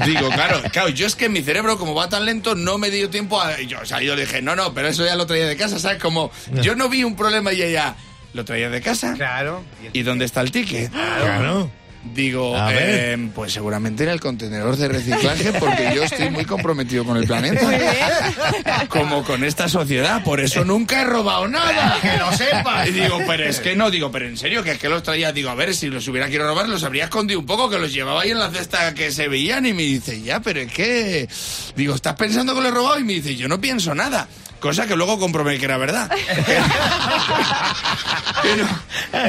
Digo, 0.07 0.29
claro, 0.31 0.61
claro, 0.73 0.89
yo 0.91 1.07
es 1.07 1.17
que 1.17 1.29
mi 1.29 1.43
cerebro, 1.43 1.77
como 1.79 1.95
va 1.95 2.09
tan 2.09 2.25
lento, 2.25 2.55
no 2.55 2.79
me 2.79 2.91
dio 2.91 3.11
tiempo 3.11 3.41
a. 3.41 3.61
Yo, 3.61 3.81
o 3.81 3.85
sea, 3.85 4.01
yo 4.01 4.15
le 4.15 4.23
dije, 4.23 4.41
no, 4.43 4.55
no, 4.55 4.73
pero 4.73 4.89
eso 4.89 5.05
ya 5.05 5.17
lo 5.17 5.27
traía 5.27 5.47
de 5.47 5.57
casa, 5.57 5.79
¿sabes? 5.79 6.01
Como 6.01 6.31
yo 6.63 6.75
no 6.77 6.89
vi 6.89 7.03
un 7.05 7.17
problema 7.17 7.53
y 7.53 7.63
ella 7.63 7.95
lo 8.33 8.45
traía 8.45 8.71
de 8.71 8.81
casa. 8.81 9.15
Claro. 9.15 9.63
¿Y 9.93 10.03
dónde 10.03 10.25
está 10.25 10.41
el 10.41 10.51
ticket? 10.53 10.91
Claro. 10.91 11.71
Digo, 12.03 12.57
eh, 12.71 13.31
pues 13.35 13.53
seguramente 13.53 14.05
en 14.05 14.09
el 14.11 14.21
contenedor 14.21 14.77
de 14.77 14.89
reciclaje, 14.89 15.53
porque 15.53 15.93
yo 15.95 16.03
estoy 16.03 16.31
muy 16.31 16.47
comprometido 16.47 17.05
con 17.05 17.19
el 17.19 17.27
planeta. 17.27 17.69
Como 18.89 19.23
con 19.23 19.45
esta 19.45 19.69
sociedad, 19.69 20.25
por 20.25 20.41
eso 20.41 20.65
nunca 20.65 21.03
he 21.03 21.05
robado 21.05 21.47
nada. 21.47 21.99
Que 22.01 22.17
lo 22.17 22.33
sepas. 22.33 22.89
Y 22.89 22.93
digo, 22.93 23.19
pero 23.27 23.45
es 23.45 23.61
que 23.61 23.77
no, 23.77 23.91
digo, 23.91 24.11
pero 24.11 24.27
en 24.27 24.39
serio, 24.39 24.63
que 24.63 24.73
es 24.73 24.79
que 24.79 24.89
los 24.89 25.03
traía, 25.03 25.31
digo, 25.33 25.51
a 25.51 25.55
ver, 25.55 25.75
si 25.75 25.89
los 25.89 26.09
hubiera 26.09 26.29
quiero 26.29 26.47
robar, 26.47 26.71
los 26.71 26.85
habría 26.85 27.05
escondido 27.05 27.39
un 27.39 27.47
poco, 27.47 27.69
que 27.69 27.79
los 27.79 27.93
llevaba 27.93 28.23
ahí 28.23 28.31
en 28.31 28.39
la 28.39 28.51
cesta 28.51 28.95
que 28.95 29.13
se 29.13 29.29
veían 29.29 29.67
y 29.67 29.75
me 29.75 29.83
dice, 29.83 30.23
ya, 30.23 30.41
pero 30.41 30.61
es 30.61 30.73
que, 30.73 31.29
digo, 31.77 31.95
¿estás 31.95 32.15
pensando 32.15 32.55
que 32.55 32.63
lo 32.63 32.69
he 32.69 32.73
robado? 32.73 32.99
Y 32.99 33.05
me 33.05 33.13
dice, 33.13 33.37
yo 33.37 33.47
no 33.47 33.61
pienso 33.61 33.95
nada. 33.95 34.27
Cosa 34.61 34.87
que 34.87 34.95
luego 34.95 35.19
comprobé 35.19 35.59
que 35.59 35.65
era 35.65 35.79
verdad. 35.79 36.11
que, 38.43 38.57
no, 38.57 38.69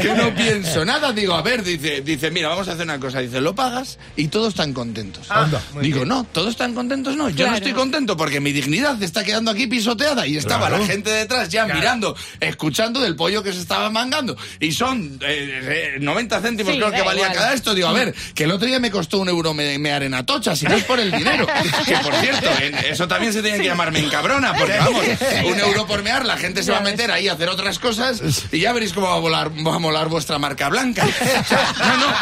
que 0.01 0.13
no 0.13 0.35
pienso 0.35 0.83
nada. 0.85 1.11
Digo, 1.13 1.33
a 1.35 1.41
ver, 1.41 1.63
dice, 1.63 2.01
dice, 2.01 2.31
mira, 2.31 2.49
vamos 2.49 2.67
a 2.67 2.73
hacer 2.73 2.83
una 2.85 2.99
cosa. 2.99 3.19
Dice, 3.19 3.39
lo 3.41 3.55
pagas 3.55 3.97
y 4.15 4.27
todos 4.27 4.49
están 4.49 4.73
contentos. 4.73 5.27
Muy 5.73 5.83
Digo, 5.83 5.97
bien. 5.99 6.09
no, 6.09 6.23
todos 6.31 6.49
están 6.51 6.73
contentos, 6.73 7.15
no. 7.15 7.29
Yo 7.29 7.35
Claro. 7.37 7.51
no 7.51 7.57
estoy 7.57 7.73
contento 7.73 8.15
porque 8.17 8.39
mi 8.39 8.51
dignidad 8.51 9.01
está 9.01 9.23
quedando 9.23 9.51
aquí 9.51 9.67
pisoteada 9.67 10.27
y 10.27 10.37
estaba 10.37 10.67
Claro. 10.67 10.83
la 10.83 10.87
gente 10.87 11.09
detrás 11.11 11.49
ya 11.49 11.65
mirando, 11.65 12.15
escuchando 12.39 12.99
del 12.99 13.15
pollo 13.15 13.41
que 13.41 13.53
se 13.53 13.59
estaba 13.61 13.89
mangando. 13.89 14.35
Y 14.59 14.71
son 14.73 15.17
eh, 15.21 15.93
eh, 15.95 15.97
90 15.99 16.41
céntimos 16.41 16.73
Sí, 16.73 16.79
creo 16.79 16.91
que 16.91 17.01
valía 17.01 17.23
igual. 17.23 17.37
cada 17.37 17.53
esto. 17.53 17.73
Digo, 17.73 17.87
a 17.87 17.93
ver, 17.93 18.13
que 18.35 18.43
el 18.43 18.51
otro 18.51 18.67
día 18.67 18.79
me 18.79 18.91
costó 18.91 19.19
un 19.19 19.29
euro 19.29 19.53
me, 19.53 19.77
mear 19.79 20.03
en 20.03 20.13
Atocha, 20.13 20.55
si 20.55 20.65
no 20.65 20.75
es 20.75 20.83
por 20.83 20.99
el 20.99 21.11
dinero. 21.11 21.47
que 21.85 21.97
por 21.97 22.13
cierto, 22.15 22.49
en- 22.61 22.75
eso 22.75 23.07
también 23.07 23.33
se 23.33 23.41
tiene 23.41 23.57
que 23.59 23.65
llamar 23.65 23.91
me 23.91 23.99
encabrona, 23.99 24.53
porque 24.53 24.77
vamos, 24.77 25.03
un 25.45 25.59
euro 25.59 25.85
por 25.87 26.03
mear, 26.03 26.25
la 26.25 26.37
gente 26.37 26.63
se 26.63 26.71
va 26.71 26.77
a 26.79 26.81
meter 26.81 27.11
ahí 27.11 27.27
a 27.27 27.33
hacer 27.33 27.49
otras 27.49 27.79
cosas 27.79 28.21
y 28.51 28.59
ya 28.59 28.73
veréis 28.73 28.93
cómo 28.93 29.07
va 29.07 29.15
a 29.15 29.19
volar, 29.19 29.51
va 29.65 29.75
a 29.75 29.79
molar 29.79 30.07
vuestra 30.09 30.37
marca 30.39 30.69
blanca. 30.69 31.05
O 31.05 31.11
sea, 31.47 31.73
no, 31.79 31.97
no. 31.97 32.13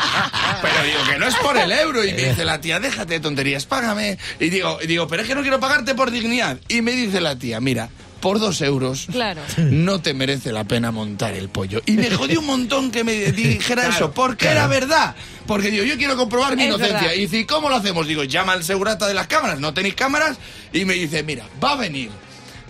Pero 0.62 0.84
digo 0.84 1.00
que 1.12 1.20
no 1.20 1.28
es 1.28 1.36
por 1.36 1.58
el 1.58 1.72
euro. 1.72 2.04
Y 2.06 2.14
me 2.14 2.30
dice 2.30 2.46
la 2.46 2.60
tía, 2.62 2.80
déjate 2.80 3.14
de 3.16 3.20
tonterías, 3.20 3.66
págame. 3.66 4.18
Y 4.40 4.50
digo, 4.50 4.80
y 4.82 4.88
digo, 4.88 5.08
pero 5.08 5.22
es 5.22 5.28
que 5.28 5.36
no 5.36 5.42
quiero 5.42 5.60
pagarte 5.60 5.96
por 5.96 6.12
dignidad. 6.12 6.58
Y 6.68 6.82
me 6.82 6.92
dice 6.92 7.22
la 7.22 7.36
tía, 7.38 7.60
mira, 7.60 7.90
por 8.20 8.38
dos 8.40 8.60
euros 8.62 9.08
Claro. 9.10 9.42
no 9.58 10.02
te 10.02 10.14
merece 10.14 10.52
la 10.52 10.66
pena 10.66 10.92
montar 10.92 11.34
el 11.36 11.48
pollo. 11.50 11.82
Y 11.86 11.94
me 11.94 12.10
jodió 12.16 12.42
un 12.42 12.48
montón 12.48 12.92
que 12.92 13.04
me 13.04 13.14
dijera 13.14 13.88
eso, 13.88 14.12
porque 14.12 14.48
era 14.50 14.68
verdad. 14.68 15.16
Porque 15.48 15.72
digo, 15.72 15.84
yo 15.86 15.98
quiero 15.98 16.16
comprobar 16.18 16.56
mi 16.56 16.64
Es 16.64 16.68
inocencia. 16.68 16.98
verdad. 17.00 17.14
Y 17.16 17.22
dice, 17.22 17.38
¿y 17.40 17.46
cómo 17.46 17.70
lo 17.70 17.76
hacemos? 17.78 18.06
Digo, 18.08 18.24
llama 18.24 18.54
al 18.54 18.64
segurata 18.64 19.08
de 19.08 19.14
las 19.14 19.28
cámaras, 19.28 19.60
¿no 19.60 19.74
tenéis 19.74 19.96
cámaras? 19.96 20.38
Y 20.74 20.86
me 20.86 20.94
dice, 20.96 21.24
mira, 21.24 21.46
va 21.64 21.72
a 21.72 21.76
venir. 21.78 22.12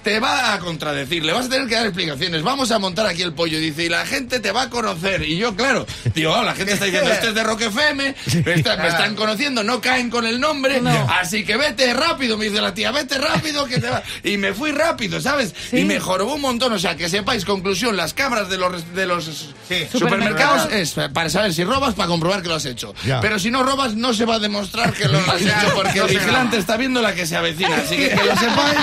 Te 0.04 0.20
va 0.20 0.54
a 0.54 0.60
contradecir, 0.60 1.24
le 1.26 1.34
vas 1.34 1.48
a 1.48 1.50
tener 1.50 1.68
que 1.68 1.76
dar 1.76 1.86
explicaciones. 1.86 2.42
Vamos 2.44 2.72
a 2.72 2.80
montar 2.80 3.06
aquí 3.06 3.22
el 3.22 3.34
pollo. 3.34 3.60
Dice, 3.60 3.84
y 3.86 3.90
la 3.90 4.06
gente 4.06 4.40
te 4.40 4.52
va 4.52 4.64
a 4.64 4.70
conocer. 4.70 5.24
Y 5.24 5.38
yo, 5.38 5.56
claro, 5.56 5.86
digo, 6.16 6.34
"Ah, 6.34 6.44
la 6.44 6.56
gente 6.56 6.74
está 6.74 6.86
diciendo, 6.86 7.12
este 7.12 7.30
es 7.30 7.36
de 7.36 7.44
Rock 7.44 7.62
FM, 7.62 8.16
me, 8.46 8.54
está- 8.54 8.78
me 8.78 8.88
están 8.88 9.16
conociendo, 9.16 9.64
no 9.64 9.82
caen 9.82 10.10
con 10.10 10.26
el 10.26 10.40
nombre. 10.40 10.82
Así 11.20 11.44
que 11.44 11.58
vete 11.58 11.94
rápido, 11.94 12.38
me 12.38 12.46
dice 12.46 12.62
la 12.62 12.74
tía, 12.74 12.92
vete 12.92 13.18
rápido 13.18 13.66
que 13.66 13.80
te 13.80 13.90
va. 13.90 14.02
Y 14.24 14.38
me 14.38 14.54
fui 14.54 14.72
rápido, 14.72 15.20
¿sabes? 15.22 15.54
Y 15.72 15.84
me 15.86 16.00
jorobó 16.00 16.36
un 16.36 16.42
montón. 16.42 16.74
O 16.74 16.80
sea, 16.80 16.96
que 16.96 17.10
sepáis, 17.10 17.44
conclusión, 17.46 17.98
las 17.98 18.14
cámaras 18.14 18.50
de 18.50 18.58
los, 18.58 18.94
de 18.96 19.06
los 19.06 19.54
supermercados 19.92 20.72
es 20.72 20.96
para 21.14 21.30
saber 21.30 21.54
si 21.54 21.64
robas, 21.64 21.94
para 21.96 22.08
comprobar 22.08 22.42
que 22.42 22.48
lo 22.50 22.56
has 22.56 22.66
hecho. 22.66 22.94
Ya. 23.06 23.20
Pero 23.22 23.38
si 23.40 23.52
no 23.52 23.64
robas, 23.64 23.96
no 23.96 24.14
se 24.14 24.26
va 24.26 24.36
a 24.36 24.40
demostrar 24.40 24.94
que 24.94 25.08
lo 25.08 25.18
has 25.32 25.42
hecho, 25.42 25.74
porque 25.76 26.00
el 26.00 26.08
vigilante 26.08 26.58
está 26.58 26.78
viendo 26.78 27.02
la 27.02 27.14
que 27.14 27.26
se 27.26 27.36
avecina. 27.36 27.76
Así 27.78 27.96
que 27.98 28.10
que 28.10 28.16
lo 28.24 28.36
sepáis, 28.38 28.80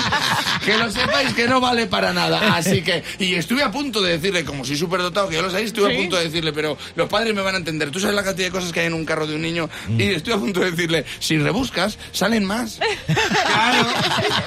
que 0.65 0.77
lo 0.77 0.91
sepáis 0.91 1.06
que 1.35 1.47
no 1.47 1.59
vale 1.59 1.87
para 1.87 2.13
nada. 2.13 2.55
Así 2.55 2.81
que, 2.81 3.03
y 3.19 3.35
estuve 3.35 3.63
a 3.63 3.71
punto 3.71 4.01
de 4.01 4.13
decirle, 4.13 4.43
como 4.43 4.65
soy 4.65 4.77
superdotado, 4.77 5.29
que 5.29 5.35
ya 5.35 5.41
lo 5.41 5.49
sabéis, 5.49 5.67
estuve 5.67 5.93
a 5.93 5.97
punto 5.97 6.15
de 6.17 6.25
decirle, 6.25 6.53
pero 6.53 6.77
los 6.95 7.09
padres 7.09 7.33
me 7.33 7.41
van 7.41 7.55
a 7.55 7.57
entender. 7.57 7.91
Tú 7.91 7.99
sabes 7.99 8.15
la 8.15 8.23
cantidad 8.23 8.47
de 8.47 8.51
cosas 8.51 8.71
que 8.71 8.81
hay 8.81 8.87
en 8.87 8.93
un 8.93 9.05
carro 9.05 9.27
de 9.27 9.35
un 9.35 9.41
niño. 9.41 9.69
Y 9.97 10.03
estoy 10.03 10.33
a 10.33 10.37
punto 10.37 10.61
de 10.61 10.71
decirle, 10.71 11.05
si 11.19 11.37
rebuscas, 11.37 11.97
salen 12.11 12.45
más. 12.45 12.79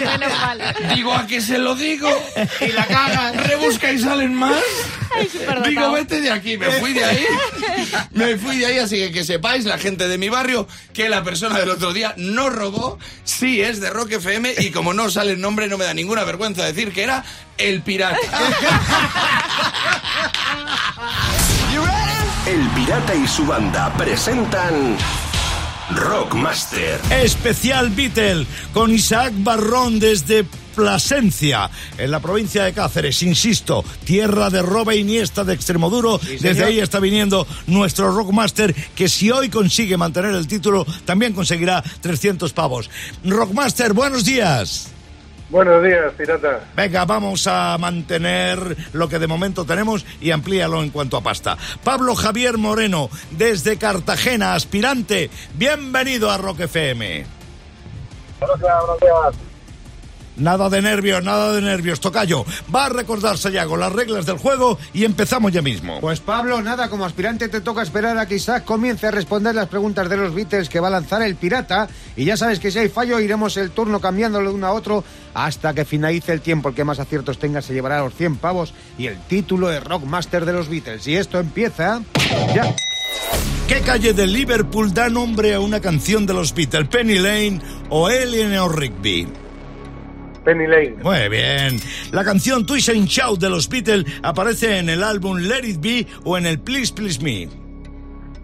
Menos 0.00 0.38
mal. 0.40 0.74
Digo, 0.94 1.14
¿a 1.14 1.26
que 1.26 1.40
se 1.40 1.58
lo 1.58 1.74
digo? 1.74 2.10
Y 2.60 2.72
la 2.72 2.86
caga, 2.86 3.32
rebusca 3.32 3.92
y 3.92 3.98
salen 3.98 4.34
más. 4.34 4.62
Ay. 5.14 5.28
Digo, 5.68 5.92
vete 5.92 6.20
de 6.20 6.30
aquí, 6.30 6.56
me 6.56 6.70
fui 6.72 6.92
de 6.92 7.04
ahí. 7.04 7.24
Me 8.12 8.36
fui 8.36 8.58
de 8.58 8.66
ahí, 8.66 8.78
así 8.78 8.96
que 8.96 9.10
que 9.12 9.24
sepáis, 9.24 9.64
la 9.64 9.78
gente 9.78 10.08
de 10.08 10.18
mi 10.18 10.28
barrio, 10.28 10.66
que 10.92 11.08
la 11.08 11.22
persona 11.22 11.58
del 11.58 11.70
otro 11.70 11.92
día 11.92 12.14
no 12.16 12.48
robó, 12.48 12.98
sí 13.24 13.60
es 13.60 13.80
de 13.80 13.90
Rock 13.90 14.12
FM 14.12 14.54
y 14.58 14.70
como 14.70 14.94
no 14.94 15.10
sale 15.10 15.32
el 15.32 15.40
nombre, 15.40 15.66
no 15.68 15.78
me 15.78 15.84
da 15.84 15.94
ninguna 15.94 16.24
vergüenza 16.24 16.49
decir 16.56 16.92
que 16.92 17.02
era 17.02 17.24
el 17.58 17.82
pirata. 17.82 18.18
El 22.46 22.68
Pirata 22.70 23.14
y 23.14 23.28
su 23.28 23.46
banda 23.46 23.92
presentan 23.96 24.96
Rockmaster. 25.94 27.00
Especial 27.10 27.90
Beatle 27.90 28.46
con 28.72 28.92
Isaac 28.92 29.32
Barrón 29.36 30.00
desde 30.00 30.44
Plasencia, 30.74 31.70
en 31.98 32.10
la 32.10 32.20
provincia 32.20 32.64
de 32.64 32.72
Cáceres, 32.72 33.22
insisto, 33.22 33.84
tierra 34.04 34.50
de 34.50 34.62
Roba 34.62 34.94
Iniesta 34.94 35.44
de 35.44 35.54
Extremoduro. 35.54 36.18
Desde 36.18 36.54
señor. 36.54 36.68
ahí 36.68 36.80
está 36.80 36.98
viniendo 36.98 37.46
nuestro 37.66 38.10
Rockmaster, 38.10 38.74
que 38.94 39.08
si 39.08 39.30
hoy 39.30 39.48
consigue 39.48 39.96
mantener 39.96 40.34
el 40.34 40.48
título, 40.48 40.84
también 41.04 41.34
conseguirá 41.34 41.82
300 41.82 42.52
pavos. 42.52 42.90
Rockmaster, 43.22 43.92
buenos 43.92 44.24
días. 44.24 44.88
Buenos 45.50 45.82
días, 45.82 46.12
pirata. 46.16 46.60
Venga, 46.76 47.04
vamos 47.04 47.46
a 47.48 47.76
mantener 47.78 48.76
lo 48.92 49.08
que 49.08 49.18
de 49.18 49.26
momento 49.26 49.64
tenemos 49.64 50.06
y 50.20 50.30
amplíalo 50.30 50.80
en 50.80 50.90
cuanto 50.90 51.16
a 51.16 51.22
pasta. 51.22 51.58
Pablo 51.82 52.14
Javier 52.14 52.56
Moreno, 52.56 53.10
desde 53.32 53.76
Cartagena, 53.76 54.54
aspirante. 54.54 55.28
Bienvenido 55.54 56.30
a 56.30 56.38
Rock 56.38 56.60
FM. 56.60 57.26
Buenos 58.38 58.60
días, 58.60 58.74
buenos 58.86 59.00
días. 59.00 59.49
Nada 60.36 60.70
de 60.70 60.80
nervios, 60.80 61.22
nada 61.22 61.52
de 61.52 61.60
nervios. 61.60 62.00
Tocayo, 62.00 62.44
va 62.74 62.86
a 62.86 62.88
recordar 62.88 63.36
Sayago 63.36 63.76
las 63.76 63.92
reglas 63.92 64.26
del 64.26 64.38
juego 64.38 64.78
y 64.94 65.04
empezamos 65.04 65.52
ya 65.52 65.62
mismo. 65.62 66.00
Pues 66.00 66.20
Pablo, 66.20 66.62
nada, 66.62 66.88
como 66.88 67.04
aspirante 67.04 67.48
te 67.48 67.60
toca 67.60 67.82
esperar 67.82 68.16
a 68.18 68.26
que 68.26 68.36
Isaac 68.36 68.64
comience 68.64 69.06
a 69.06 69.10
responder 69.10 69.54
las 69.54 69.68
preguntas 69.68 70.08
de 70.08 70.16
los 70.16 70.34
Beatles 70.34 70.68
que 70.68 70.80
va 70.80 70.88
a 70.88 70.92
lanzar 70.92 71.22
el 71.22 71.36
pirata. 71.36 71.88
Y 72.16 72.24
ya 72.24 72.36
sabes 72.36 72.58
que 72.58 72.70
si 72.70 72.78
hay 72.78 72.88
fallo 72.88 73.20
iremos 73.20 73.56
el 73.56 73.70
turno 73.70 74.00
cambiándolo 74.00 74.50
de 74.50 74.54
uno 74.54 74.66
a 74.66 74.72
otro 74.72 75.04
hasta 75.34 75.74
que 75.74 75.84
finalice 75.84 76.32
el 76.32 76.40
tiempo. 76.40 76.70
El 76.70 76.74
que 76.74 76.84
más 76.84 76.98
aciertos 76.98 77.38
tenga 77.38 77.60
se 77.62 77.74
llevará 77.74 78.00
los 78.00 78.14
100 78.14 78.36
pavos 78.36 78.72
y 78.98 79.06
el 79.06 79.18
título 79.18 79.68
de 79.68 79.80
Rockmaster 79.80 80.44
de 80.44 80.52
los 80.52 80.68
Beatles. 80.68 81.06
Y 81.06 81.16
esto 81.16 81.38
empieza 81.38 82.00
ya. 82.54 82.74
¿Qué 83.68 83.80
calle 83.82 84.14
de 84.14 84.26
Liverpool 84.26 84.92
da 84.92 85.08
nombre 85.08 85.54
a 85.54 85.60
una 85.60 85.80
canción 85.80 86.26
de 86.26 86.34
los 86.34 86.54
Beatles? 86.54 86.88
Penny 86.88 87.18
Lane 87.18 87.60
o 87.88 88.08
Eleanor 88.08 88.76
Rigby. 88.76 89.49
Penny 90.50 90.66
Lane. 90.66 90.96
Muy 91.04 91.28
bien. 91.28 91.80
La 92.10 92.24
canción 92.24 92.66
Twist 92.66 92.88
and 92.88 93.06
Shout 93.06 93.38
de 93.38 93.48
los 93.48 93.68
Beatles 93.68 94.04
aparece 94.24 94.78
en 94.78 94.88
el 94.88 95.04
álbum 95.04 95.38
Let 95.38 95.64
It 95.64 95.80
Be 95.80 96.06
o 96.24 96.36
en 96.36 96.44
el 96.44 96.58
Please 96.58 96.92
Please 96.92 97.22
Me. 97.22 97.48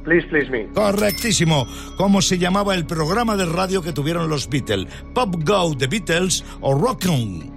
Please, 0.04 0.24
please 0.28 0.48
me. 0.48 0.68
Correctísimo. 0.68 1.66
¿Cómo 1.96 2.22
se 2.22 2.38
llamaba 2.38 2.76
el 2.76 2.86
programa 2.86 3.36
de 3.36 3.44
radio 3.44 3.82
que 3.82 3.92
tuvieron 3.92 4.28
los 4.28 4.48
Beatles? 4.48 4.86
¿Pop 5.14 5.34
Go 5.44 5.76
The 5.76 5.88
Beatles 5.88 6.44
o 6.60 6.78
Rock 6.78 7.06
On? 7.08 7.50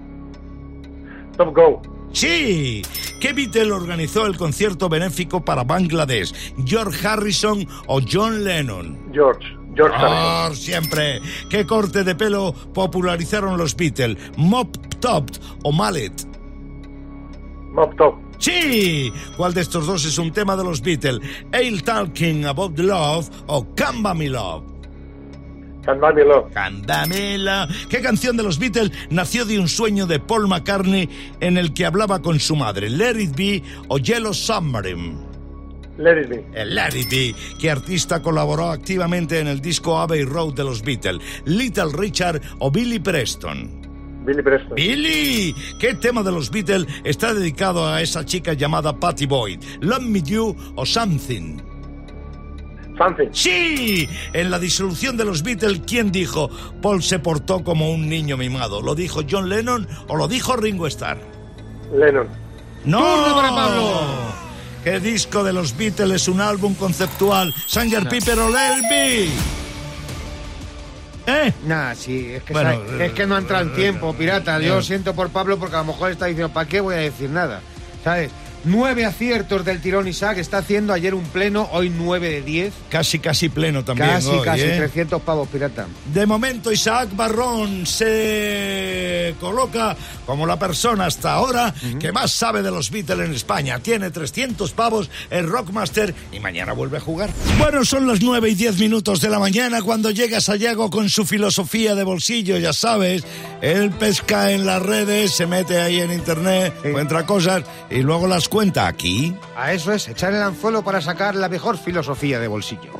Top 1.37 1.55
Go. 1.55 1.83
Sí. 2.11 2.81
¿Qué 3.21 3.33
Beatle 3.33 3.71
organizó 3.71 4.25
el 4.25 4.35
concierto 4.35 4.89
benéfico 4.89 5.45
para 5.45 5.63
Bangladesh? 5.63 6.33
¿George 6.65 7.07
Harrison 7.07 7.67
o 7.85 7.99
John 8.01 8.43
Lennon? 8.43 8.97
George. 9.13 9.58
George 9.79 9.95
Harrison. 9.95 10.55
Siempre. 10.57 11.21
¿Qué 11.49 11.65
corte 11.65 12.03
de 12.03 12.13
pelo 12.13 12.53
popularizaron 12.73 13.57
los 13.57 13.77
Beatles? 13.77 14.17
¿Mop 14.35 14.75
Top 14.99 15.31
o 15.63 15.71
Mallet? 15.71 16.11
Mop 17.71 17.95
Top. 17.95 18.15
Sí. 18.39 19.09
¿Cuál 19.37 19.53
de 19.53 19.61
estos 19.61 19.87
dos 19.87 20.03
es 20.03 20.17
un 20.17 20.33
tema 20.33 20.57
de 20.57 20.65
los 20.65 20.81
Beatles? 20.81 21.21
¿Ale 21.53 21.81
Talking 21.81 22.45
About 22.45 22.75
the 22.75 22.83
Love 22.83 23.29
o 23.47 23.73
Camba 23.73 24.13
Me 24.13 24.27
Love? 24.27 24.63
¿Qué 27.89 28.01
canción 28.01 28.35
de 28.35 28.43
los 28.43 28.59
Beatles 28.59 28.91
nació 29.09 29.45
de 29.45 29.59
un 29.59 29.69
sueño 29.69 30.05
de 30.07 30.19
Paul 30.19 30.49
McCartney 30.49 31.09
en 31.39 31.57
el 31.57 31.73
que 31.73 31.85
hablaba 31.85 32.21
con 32.21 32.37
su 32.37 32.57
madre? 32.57 32.89
¿Let 32.89 33.17
It 33.17 33.35
Be 33.35 33.63
o 33.87 33.97
Yellow 33.97 34.33
Submarine? 34.33 35.28
Let 35.99 36.21
It 36.21 36.29
Be. 36.29 36.45
El 36.53 36.73
Let 36.73 36.95
It 36.95 37.09
Be. 37.09 37.35
¿Qué 37.59 37.69
artista 37.69 38.21
colaboró 38.21 38.71
activamente 38.71 39.39
en 39.39 39.47
el 39.47 39.59
disco 39.59 39.99
Abbey 39.99 40.23
Road 40.23 40.53
de 40.53 40.63
los 40.63 40.81
Beatles? 40.81 41.21
¿Little 41.45 41.91
Richard 41.93 42.41
o 42.59 42.71
Billy 42.71 42.99
Preston? 42.99 43.79
Billy 44.25 44.41
Preston. 44.41 44.75
¡Billy! 44.75 45.53
¿Qué 45.79 45.95
tema 45.95 46.23
de 46.23 46.31
los 46.31 46.49
Beatles 46.51 46.87
está 47.03 47.33
dedicado 47.33 47.85
a 47.87 48.01
esa 48.01 48.25
chica 48.25 48.53
llamada 48.53 48.97
Patty 48.97 49.25
Boyd? 49.25 49.61
¿Love 49.81 50.03
Me 50.03 50.21
You 50.21 50.55
o 50.75 50.85
Something? 50.85 51.57
Something. 52.97 53.29
¡Sí! 53.31 54.07
En 54.33 54.51
la 54.51 54.59
disolución 54.59 55.17
de 55.17 55.25
los 55.25 55.43
Beatles, 55.43 55.81
¿quién 55.85 56.11
dijo 56.11 56.49
Paul 56.81 57.01
se 57.01 57.19
portó 57.19 57.63
como 57.63 57.91
un 57.91 58.07
niño 58.07 58.37
mimado? 58.37 58.81
¿Lo 58.81 58.95
dijo 58.95 59.21
John 59.29 59.49
Lennon 59.49 59.87
o 60.07 60.15
lo 60.15 60.27
dijo 60.27 60.55
Ringo 60.55 60.87
Starr? 60.87 61.17
Lennon. 61.93 62.27
¡No! 62.85 62.99
Turno 62.99 63.35
para 63.35 63.49
Pablo. 63.49 64.38
¿Qué 64.83 64.99
disco 64.99 65.43
de 65.43 65.53
los 65.53 65.75
Beatles 65.75 66.23
es 66.23 66.27
un 66.27 66.41
álbum 66.41 66.73
conceptual? 66.73 67.53
¿Sanger 67.67 68.07
Piper 68.07 68.39
o 68.39 68.49
Let 68.49 68.77
It 68.77 68.89
Be? 68.89 69.29
¿Eh? 71.27 71.53
Nah, 71.65 71.93
sí, 71.93 72.31
es 72.33 72.43
que, 72.43 72.53
Bueno, 72.53 72.71
es 72.99 73.11
que 73.11 73.27
no 73.27 73.37
entra 73.37 73.61
en 73.61 73.73
tiempo, 73.73 74.13
pirata. 74.13 74.59
Yo 74.59 74.81
siento 74.81 75.13
por 75.13 75.29
Pablo 75.29 75.59
porque 75.59 75.75
a 75.75 75.79
lo 75.79 75.85
mejor 75.85 76.11
está 76.11 76.25
diciendo, 76.25 76.51
¿para 76.51 76.67
qué 76.67 76.81
voy 76.81 76.95
a 76.95 76.99
decir 76.99 77.29
nada? 77.29 77.61
¿Sabes? 78.03 78.31
Nueve 78.65 79.05
aciertos 79.05 79.63
del 79.63 79.81
tirón 79.81 80.07
Isaac, 80.07 80.37
está 80.37 80.57
haciendo 80.59 80.91
ayer 80.93 81.13
un 81.13 81.23
pleno, 81.23 81.69
hoy 81.71 81.89
nueve 81.89 82.29
de 82.29 82.41
diez. 82.41 82.73
Casi, 82.89 83.19
casi 83.19 83.49
pleno 83.49 83.85
también 83.85 84.09
Casi, 84.09 84.27
hoy, 84.29 84.41
casi, 84.43 84.61
¿eh? 84.63 84.75
300 84.77 85.21
pavos, 85.21 85.47
pirata. 85.47 85.87
De 86.13 86.25
momento, 86.25 86.71
Isaac 86.71 87.09
Barrón 87.15 87.85
se 87.85 89.35
coloca 89.39 89.95
como 90.25 90.45
la 90.45 90.59
persona 90.59 91.05
hasta 91.05 91.33
ahora 91.33 91.73
que 91.99 92.11
más 92.11 92.31
sabe 92.31 92.61
de 92.61 92.71
los 92.71 92.91
Beatles 92.91 93.27
en 93.27 93.33
España. 93.33 93.79
Tiene 93.79 94.11
300 94.11 94.71
pavos 94.73 95.09
el 95.29 95.47
Rockmaster 95.47 96.13
y 96.31 96.39
mañana 96.39 96.73
vuelve 96.73 96.97
a 96.97 97.01
jugar. 97.01 97.29
Bueno, 97.57 97.85
son 97.85 98.07
las 98.07 98.21
9 98.21 98.49
y 98.49 98.55
10 98.55 98.77
minutos 98.79 99.21
de 99.21 99.29
la 99.29 99.39
mañana 99.39 99.81
cuando 99.81 100.11
llega 100.11 100.41
Sayago 100.41 100.89
con 100.89 101.09
su 101.09 101.25
filosofía 101.25 101.95
de 101.95 102.03
bolsillo, 102.03 102.57
ya 102.57 102.73
sabes. 102.73 103.23
Él 103.61 103.91
pesca 103.91 104.51
en 104.51 104.65
las 104.65 104.81
redes, 104.81 105.31
se 105.31 105.45
mete 105.47 105.79
ahí 105.79 105.99
en 106.01 106.11
internet, 106.11 106.73
Sí. 106.81 106.89
encuentra 106.89 107.25
cosas 107.25 107.63
y 107.89 108.01
luego 108.01 108.27
las 108.27 108.48
cuenta 108.49 108.87
aquí. 108.87 109.35
A 109.55 109.71
eso 109.71 109.93
es 109.93 110.07
echar 110.07 110.33
el 110.33 110.41
anzuelo 110.41 110.83
para 110.83 110.99
sacar 110.99 111.35
la 111.35 111.47
mejor 111.47 111.77
filosofía 111.77 112.39
de 112.39 112.47
bolsillo. 112.47 112.91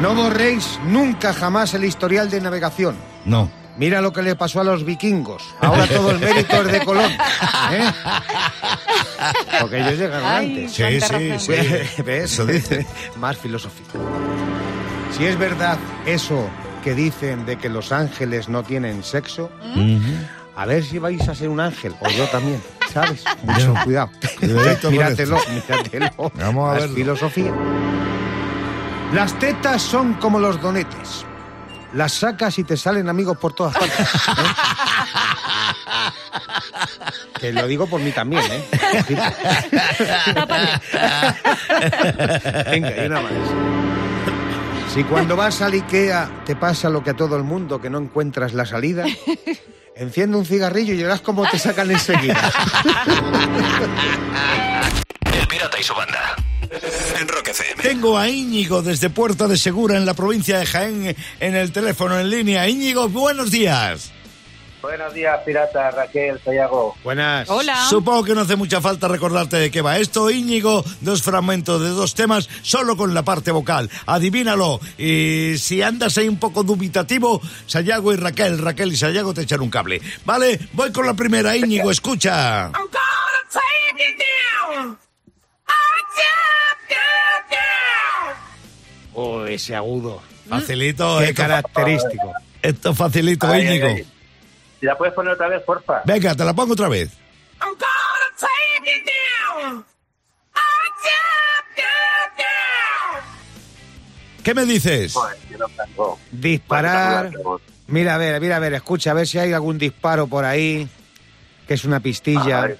No 0.00 0.14
borréis 0.14 0.80
nunca 0.86 1.34
jamás 1.34 1.74
el 1.74 1.84
historial 1.84 2.30
de 2.30 2.40
navegación. 2.40 2.96
No. 3.26 3.50
Mira 3.76 4.00
lo 4.00 4.12
que 4.12 4.22
le 4.22 4.34
pasó 4.34 4.60
a 4.60 4.64
los 4.64 4.84
vikingos. 4.84 5.42
Ahora 5.60 5.86
todo 5.86 6.10
el 6.10 6.18
mérito 6.18 6.56
es 6.62 6.72
de 6.72 6.80
Colón. 6.84 7.12
¿eh? 7.72 7.92
Porque 9.60 9.80
ellos 9.80 9.98
llegaron 9.98 10.26
Ay, 10.26 10.46
antes. 10.46 10.72
Sí, 10.72 11.00
sí, 11.00 11.38
sí. 11.38 12.02
¿Ves? 12.02 12.32
Eso 12.32 12.46
dice. 12.46 12.86
Más 13.16 13.36
filosofía. 13.36 13.86
Si 15.16 15.24
es 15.26 15.38
verdad 15.38 15.78
eso 16.06 16.48
que 16.82 16.94
dicen 16.94 17.44
de 17.46 17.58
que 17.58 17.68
los 17.68 17.92
ángeles 17.92 18.48
no 18.48 18.62
tienen 18.62 19.02
sexo, 19.02 19.50
a 20.56 20.66
ver 20.66 20.84
si 20.84 20.98
vais 20.98 21.28
a 21.28 21.34
ser 21.34 21.48
un 21.48 21.60
ángel, 21.60 21.94
o 22.00 22.08
yo 22.10 22.26
también, 22.28 22.62
¿sabes? 22.92 23.24
Mucho 23.42 23.74
cuidado. 23.84 24.10
Míratelo, 24.90 25.38
míratelo. 25.48 26.32
Vamos 26.34 26.70
a 26.70 26.74
verlo. 26.74 26.94
filosofía. 26.94 27.52
Las 29.12 29.38
tetas 29.38 29.82
son 29.82 30.14
como 30.14 30.38
los 30.38 30.60
donetes. 30.60 31.24
Las 31.92 32.12
sacas 32.12 32.58
y 32.58 32.64
te 32.64 32.76
salen 32.76 33.08
amigos 33.08 33.36
por 33.38 33.52
todas 33.52 33.76
partes. 33.76 33.98
¿eh? 33.98 34.06
Que 37.40 37.52
lo 37.52 37.66
digo 37.66 37.86
por 37.86 38.00
mí 38.00 38.12
también, 38.12 38.44
¿eh? 38.50 38.64
Venga, 42.70 43.02
y 43.02 43.06
una 43.06 43.20
más. 43.20 43.32
Si 44.94 45.04
cuando 45.04 45.36
vas 45.36 45.62
al 45.62 45.72
Ikea 45.72 46.42
te 46.44 46.54
pasa 46.54 46.90
lo 46.90 47.02
que 47.02 47.10
a 47.10 47.14
todo 47.16 47.36
el 47.36 47.44
mundo, 47.44 47.80
que 47.80 47.88
no 47.90 47.98
encuentras 47.98 48.52
la 48.52 48.66
salida, 48.66 49.04
enciende 50.00 50.36
un 50.38 50.46
cigarrillo 50.46 50.94
y 50.94 51.02
verás 51.02 51.20
cómo 51.20 51.48
te 51.48 51.58
sacan 51.58 51.90
enseguida. 51.90 52.50
El 55.32 55.46
pirata 55.46 55.78
y 55.78 55.82
su 55.82 55.94
banda. 55.94 56.36
En 57.20 57.28
Rock 57.28 57.48
FM. 57.48 57.82
Tengo 57.82 58.16
a 58.16 58.28
Íñigo 58.28 58.80
desde 58.80 59.10
Puerta 59.10 59.46
de 59.46 59.58
Segura 59.58 59.96
en 59.96 60.06
la 60.06 60.14
provincia 60.14 60.58
de 60.58 60.66
Jaén 60.66 61.16
en 61.40 61.54
el 61.54 61.72
teléfono 61.72 62.18
en 62.18 62.30
línea. 62.30 62.68
Íñigo, 62.68 63.08
buenos 63.08 63.50
días. 63.50 64.12
Buenos 64.82 65.12
días, 65.12 65.38
pirata. 65.44 65.90
Raquel, 65.90 66.40
Sayago. 66.42 66.94
Buenas. 67.04 67.48
Hola. 67.50 67.84
Supongo 67.90 68.24
que 68.24 68.34
no 68.34 68.40
hace 68.40 68.56
mucha 68.56 68.80
falta 68.80 69.08
recordarte 69.08 69.56
de 69.58 69.70
qué 69.70 69.82
va 69.82 69.98
esto. 69.98 70.30
Íñigo, 70.30 70.82
dos 71.02 71.22
fragmentos 71.22 71.82
de 71.82 71.88
dos 71.90 72.14
temas, 72.14 72.48
solo 72.62 72.96
con 72.96 73.12
la 73.12 73.22
parte 73.22 73.50
vocal. 73.50 73.90
Adivínalo. 74.06 74.80
Y 74.96 75.58
si 75.58 75.82
andas 75.82 76.16
ahí 76.16 76.28
un 76.28 76.38
poco 76.38 76.62
dubitativo, 76.62 77.42
Sayago 77.66 78.12
y 78.12 78.16
Raquel, 78.16 78.58
Raquel 78.58 78.92
y 78.92 78.96
Sayago 78.96 79.34
te 79.34 79.42
echan 79.42 79.60
un 79.60 79.70
cable. 79.70 80.00
Vale, 80.24 80.58
voy 80.72 80.90
con 80.92 81.06
la 81.06 81.12
primera, 81.14 81.54
Íñigo, 81.56 81.90
escucha. 81.90 82.70
Oh, 89.14 89.44
ese 89.44 89.74
agudo. 89.74 90.22
Facilito, 90.48 91.18
Qué 91.18 91.24
esto, 91.26 91.42
característico. 91.42 92.32
esto 92.62 92.94
facilito, 92.94 93.46
Ay, 93.46 93.66
Íñigo. 93.66 93.86
ay, 93.86 93.92
ay. 93.98 94.06
Si 94.80 94.86
la 94.86 94.96
puedes 94.96 95.14
poner 95.14 95.34
otra 95.34 95.48
vez, 95.48 95.62
porfa. 95.62 96.00
Venga, 96.04 96.34
te 96.34 96.44
la 96.44 96.54
pongo 96.54 96.72
otra 96.72 96.88
vez. 96.88 97.10
¿Qué 104.38 104.42
¿Qué 104.42 104.54
me 104.54 104.64
dices? 104.64 105.12
Joder, 105.12 105.36
no. 105.98 106.18
Disparar. 106.32 107.30
Mira, 107.88 108.14
a 108.14 108.18
ver, 108.18 108.40
mira, 108.40 108.56
a 108.56 108.58
ver, 108.58 108.72
escucha, 108.74 109.10
a 109.10 109.14
ver 109.14 109.26
si 109.26 109.38
hay 109.38 109.52
algún 109.52 109.76
disparo 109.76 110.26
por 110.28 110.44
ahí, 110.44 110.88
que 111.68 111.74
es 111.74 111.84
una 111.84 112.00
pistilla. 112.00 112.62
Ay, 112.62 112.74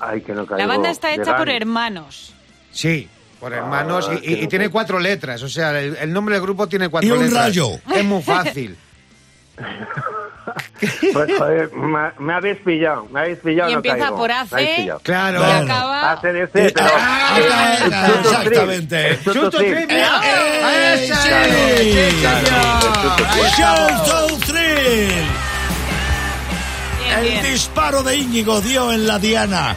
ay, 0.00 0.20
que 0.20 0.34
no 0.34 0.44
La 0.44 0.66
banda 0.66 0.90
está 0.90 1.14
hecha 1.14 1.36
por 1.36 1.48
hermanos. 1.48 2.34
Sí, 2.72 3.08
por 3.40 3.52
hermanos, 3.54 4.08
Ah, 4.10 4.18
y, 4.22 4.44
y- 4.44 4.46
tiene 4.48 4.68
cuatro 4.68 4.98
letras, 4.98 5.42
o 5.42 5.48
sea, 5.48 5.78
el, 5.80 5.96
el 5.96 6.12
nombre 6.12 6.34
del 6.34 6.42
grupo 6.42 6.66
tiene 6.68 6.88
cuatro 6.88 7.08
Y 7.08 7.12
un 7.12 7.24
letras. 7.24 7.44
rayo. 7.46 7.68
Es 7.94 8.04
muy 8.04 8.22
fácil. 8.22 8.76
Pues, 11.12 11.38
joder, 11.38 11.72
me, 11.72 12.10
me 12.18 12.32
habéis 12.32 12.58
pillado, 12.58 13.06
me 13.12 13.20
habéis 13.20 13.38
pillado. 13.38 13.70
Y 13.70 13.72
no 13.72 13.78
empieza 13.78 13.98
caigo. 13.98 14.16
por 14.16 14.32
AC. 14.32 15.02
Claro. 15.02 15.40
Y 15.40 15.50
acaba... 15.50 16.12
ACDC, 16.12 16.52
pero... 16.52 16.90
ah, 16.98 17.36
eh, 17.38 18.20
exactamente. 18.20 19.18
El 27.20 27.42
disparo 27.42 28.02
de 28.02 28.16
Íñigo 28.16 28.60
dio 28.60 28.92
en 28.92 29.06
la 29.06 29.18
Diana. 29.18 29.76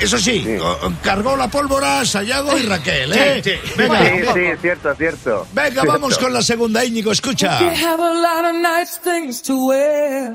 Eso 0.00 0.18
sí, 0.18 0.40
Sí. 0.44 0.56
cargó 1.02 1.36
la 1.36 1.48
pólvora 1.48 2.04
Sayago 2.04 2.56
y 2.58 2.62
Raquel, 2.62 3.12
¿eh? 3.12 3.40
Sí, 3.42 3.50
sí. 3.50 3.72
Venga, 3.76 4.00
Sí, 4.04 4.20
sí, 4.34 4.40
cierto, 4.60 4.94
cierto. 4.94 5.46
venga, 5.52 5.82
vamos 5.84 6.18
con 6.18 6.32
la 6.32 6.42
segunda, 6.42 6.84
Íñigo, 6.84 7.12
escucha. 7.12 7.60
You 7.60 7.68
have 7.86 8.02
a 8.02 8.12
lot 8.14 8.44
of 8.46 8.54
nice 8.54 8.98
things 9.02 9.42
to 9.42 9.66
wear, 9.66 10.34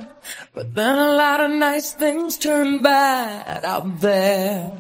but 0.54 0.74
then 0.74 0.98
a 0.98 1.12
lot 1.14 1.42
of 1.42 1.50
nice 1.52 1.96
things 1.98 2.38
turn 2.40 2.82
bad 2.82 3.64
out 3.66 4.00
there. 4.00 4.72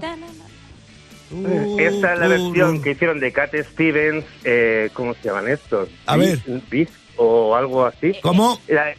Esta 1.78 2.14
es 2.14 2.20
la 2.20 2.28
versión 2.28 2.82
que 2.82 2.92
hicieron 2.92 3.20
de 3.20 3.32
Cat 3.32 3.52
Stevens, 3.74 4.26
eh, 4.44 4.90
¿cómo 4.94 5.14
se 5.14 5.26
llaman 5.28 5.48
estos? 5.48 5.88
A 6.08 6.18
ver. 6.18 6.40
Beef 6.72 6.90
o 7.18 7.56
algo 7.56 7.86
así. 7.86 8.14
¿Cómo? 8.24 8.60
La- 8.68 8.94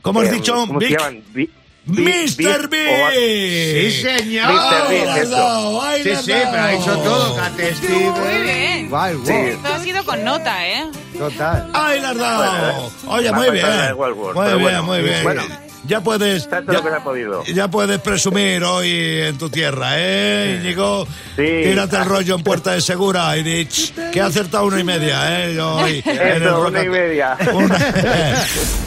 ¿Cómo 0.00 0.20
has 0.20 0.28
eh, 0.28 0.32
dicho? 0.32 0.54
¿Cómo 0.66 0.78
Vic? 0.78 0.88
se 0.88 0.96
llaman? 0.96 1.22
Bi- 1.34 1.50
Mr. 1.84 2.36
Beef 2.36 2.68
B. 2.70 3.02
o- 3.02 3.10
Sí, 3.10 4.02
señor. 4.02 4.52
Mr. 4.52 4.88
Bean, 4.88 5.18
eso. 5.18 5.82
Sí, 6.02 6.16
sí, 6.16 6.32
pero 6.50 6.62
ha 6.62 6.72
hecho 6.72 6.96
todo, 6.98 7.36
Cat 7.36 7.52
Steven. 7.74 8.10
Muy 8.12 8.42
bien. 8.42 8.88
Guay, 8.88 9.14
guay. 9.14 9.26
Sí. 9.26 9.50
Esto 9.50 9.68
ha 9.68 9.78
sido 9.80 10.04
con 10.04 10.24
nota, 10.24 10.68
¿eh? 10.68 10.86
Total. 11.18 11.70
¡Ay, 11.74 12.00
le 12.00 12.06
has 12.06 12.16
dado! 12.16 12.72
Bueno, 12.72 12.92
Oye, 13.08 13.32
muy 13.32 13.50
bien. 13.50 13.66
Muy 13.96 14.44
bien, 14.44 14.60
bueno. 14.62 14.82
muy 14.84 15.02
bien. 15.02 15.22
Bueno. 15.24 15.42
Ya 15.86 16.00
puedes. 16.00 16.48
Tanto 16.48 16.72
ya, 16.72 16.78
lo 16.78 16.84
que 16.84 16.90
se 16.90 16.96
ha 16.96 17.04
podido. 17.04 17.44
ya 17.46 17.68
puedes 17.68 18.00
presumir 18.00 18.62
hoy 18.64 18.90
en 18.90 19.38
tu 19.38 19.48
tierra, 19.50 19.92
¿eh, 19.98 20.60
Íñigo? 20.62 21.06
Sí. 21.36 21.42
Tírate 21.64 21.96
el 21.96 22.04
rollo 22.04 22.36
en 22.36 22.42
Puerta 22.42 22.72
de 22.72 22.80
Segura 22.80 23.36
y 23.36 23.42
di, 23.42 23.66
"Ch, 23.66 23.92
que 24.12 24.20
ha 24.20 24.26
acertado 24.26 24.64
una 24.66 24.80
y 24.80 24.84
media, 24.84 25.44
¿eh? 25.48 25.60
Hoy 25.60 26.02
en 26.06 26.18
el 26.20 26.42
Eso, 26.42 26.66
una 26.68 26.84
y 26.84 26.88
media. 26.88 27.36
Una- 27.52 27.78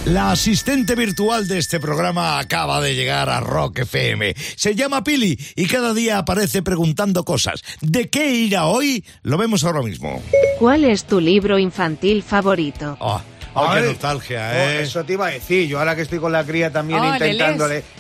La 0.06 0.32
asistente 0.32 0.96
virtual 0.96 1.48
de 1.48 1.58
este 1.58 1.80
programa 1.80 2.38
acaba 2.40 2.80
de 2.82 2.94
llegar 2.96 3.30
a 3.30 3.40
Rock 3.40 3.80
FM. 3.80 4.36
Se 4.56 4.76
llama 4.76 5.04
Pili 5.04 5.38
y 5.56 5.66
cada 5.66 5.94
día 5.94 6.20
aparece 6.20 6.62
preguntando 6.62 7.24
cosas. 7.26 7.62
¿De 7.82 8.08
qué 8.10 8.30
irá 8.32 8.66
hoy? 8.66 9.04
Lo 9.24 9.38
vemos 9.38 9.64
ahora 9.64 9.82
mismo. 9.82 10.22
¿Cuál 10.60 10.86
es 10.86 11.06
tu 11.06 11.20
libro 11.20 11.58
infantil 11.58 12.22
favorito? 12.24 12.98
Oh, 13.00 13.20
oh, 13.56 13.74
qué 13.74 13.82
nostalgia, 13.82 14.52
oh, 14.52 14.56
¿eh? 14.70 14.82
eso 14.82 15.04
te 15.04 15.14
iba 15.14 15.28
a 15.28 15.32
decir. 15.32 15.68
Yo 15.68 15.80
ahora 15.80 15.96
que 15.96 16.02
estoy 16.04 16.20
con 16.20 16.32
la 16.32 16.44
cría 16.44 16.72
también 16.72 17.00
Oh, 17.00 17.16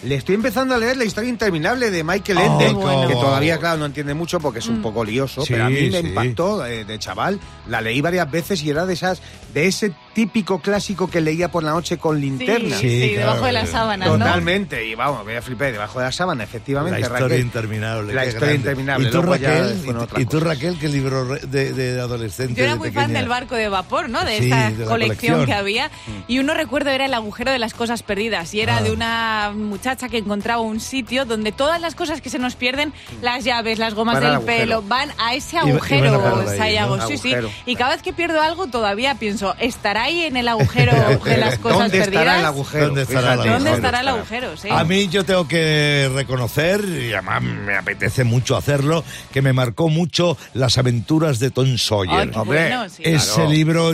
¿le 0.03 0.15
estoy 0.15 0.35
empezando 0.35 0.75
a 0.75 0.77
leer 0.77 0.97
la 0.97 1.05
historia 1.05 1.29
interminable 1.29 1.89
de 1.91 2.03
Michael 2.03 2.37
Oh, 2.37 2.41
Ende, 2.61 2.73
bueno. 2.73 3.07
que 3.07 3.13
todavía, 3.13 3.57
claro, 3.57 3.77
no 3.79 3.85
entiende 3.85 4.13
mucho 4.13 4.39
porque 4.39 4.59
es 4.59 4.67
un 4.67 4.81
poco 4.81 5.03
lioso, 5.03 5.41
Sí, 5.45 5.53
pero 5.53 5.65
a 5.65 5.69
mí 5.69 5.89
me 5.89 6.01
sí. 6.01 6.07
impactó 6.07 6.65
eh, 6.65 6.85
de 6.85 6.99
chaval. 6.99 7.39
La 7.67 7.81
leí 7.81 8.01
varias 8.01 8.29
veces 8.29 8.61
y 8.63 8.69
era 8.69 8.85
de 8.85 8.93
esas, 8.93 9.21
de 9.53 9.67
ese 9.67 9.93
típico 10.15 10.59
clásico 10.59 11.07
que 11.09 11.21
leía 11.21 11.51
por 11.51 11.61
la 11.63 11.71
noche 11.71 11.97
con 11.99 12.19
linterna. 12.19 12.75
Sí, 12.77 12.89
Sí, 12.89 13.01
sí, 13.01 13.09
claro. 13.15 13.27
debajo 13.27 13.45
de 13.45 13.51
las 13.51 13.69
sábanas, 13.69 14.07
¿no? 14.07 14.17
Totalmente, 14.17 14.85
y 14.87 14.95
vamos, 14.95 15.25
me 15.25 15.39
flipé 15.41 15.71
debajo 15.73 15.99
de 15.99 16.05
la 16.05 16.11
sábana, 16.11 16.43
efectivamente. 16.45 16.99
La 16.99 17.05
historia 17.05 17.27
Raquel. 17.27 17.41
interminable. 17.41 18.13
La 18.13 18.25
historia 18.25 18.39
grande. 18.47 18.55
interminable, 18.57 19.07
¿Y 19.07 19.11
tú, 19.11 19.17
ya 19.21 19.25
Raquel? 19.29 19.85
¿Y, 20.17 20.25
tú. 20.25 20.39
Raquel, 20.39 20.79
qué 20.79 20.87
libro 20.89 21.25
re- 21.25 21.39
de, 21.41 21.73
de 21.73 21.99
adolescente? 21.99 22.55
Yo 22.55 22.63
era 22.63 22.73
de 22.73 22.79
muy 22.79 22.91
fan 22.91 23.11
del 23.13 23.27
barco 23.27 23.55
de 23.55 23.67
vapor, 23.67 24.09
¿no? 24.09 24.23
De 24.23 24.37
Sí, 24.39 24.43
de 24.45 24.49
la 24.49 24.65
colección, 24.67 24.87
colección. 24.87 25.45
que 25.45 25.53
había. 25.53 25.91
Y 26.27 26.39
uno 26.39 26.53
recuerdo 26.53 26.89
era 26.91 27.05
el 27.05 27.13
agujero 27.13 27.51
de 27.51 27.59
las 27.59 27.73
cosas 27.73 28.01
perdidas. 28.01 28.53
Y 28.53 28.61
era 28.61 28.77
Ah. 28.77 28.81
de 28.81 28.91
una 28.91 29.51
muchacha 29.53 30.07
que 30.07 30.17
encontraba 30.19 30.61
un 30.61 30.79
sitio 30.79 31.25
donde 31.25 31.51
todas 31.51 31.81
las 31.81 31.93
cosas 31.93 32.21
que 32.21 32.29
se 32.29 32.39
nos 32.39 32.55
pierden, 32.55 32.93
las 33.21 33.43
llaves, 33.43 33.79
las 33.79 33.93
gomas 33.93 34.21
Van 34.21 34.31
del 34.37 34.41
pelo, 34.45 34.81
van 34.81 35.09
a 35.19 35.35
ese 35.35 35.57
agujero, 35.57 36.45
Sayago. 36.55 36.95
¿no? 36.97 37.07
Sí, 37.07 37.17
sí. 37.17 37.33
Agujero. 37.33 37.51
Y 37.65 37.75
cada 37.75 37.91
vez 37.91 38.01
que 38.01 38.13
pierdo 38.13 38.41
algo, 38.41 38.67
todavía 38.67 39.15
pienso, 39.15 39.55
¿estará 39.59 40.04
ahí 40.05 40.21
en 40.23 40.37
el 40.37 40.47
agujero 40.47 40.93
de 41.23 41.37
las 41.37 41.57
cosas 41.59 41.79
¿Dónde 41.79 41.97
perdidas? 41.99 42.07
estará 42.07 42.39
el 42.39 42.45
agujero? 42.45 42.85
¿Dónde 42.87 43.01
estará 43.03 43.19
el 43.19 43.39
Fíjate, 43.39 43.49
¿Dónde 43.49 43.69
agujero? 43.69 43.75
estará 43.75 43.99
el 44.01 44.07
agujero? 44.07 44.57
Sí. 44.57 44.67
A 44.71 44.83
mí 44.83 45.07
yo 45.09 45.23
tengo 45.25 45.47
que 45.47 46.09
reconocer, 46.13 46.83
y 46.85 47.13
además 47.13 47.41
me 47.41 47.75
apetece 47.75 48.23
mucho 48.23 48.55
hacerlo, 48.57 49.03
que 49.33 49.41
me 49.41 49.53
marcó 49.53 49.89
mucho 49.89 50.37
las 50.53 50.77
aventuras 50.77 51.39
de 51.39 51.51
Tom 51.51 51.77
Sawyer. 51.77 52.31
Hombre, 52.35 52.69
bueno, 52.69 52.89
sí. 52.89 53.03
Ese 53.05 53.33
Claro. 53.35 53.49
libro, 53.49 53.93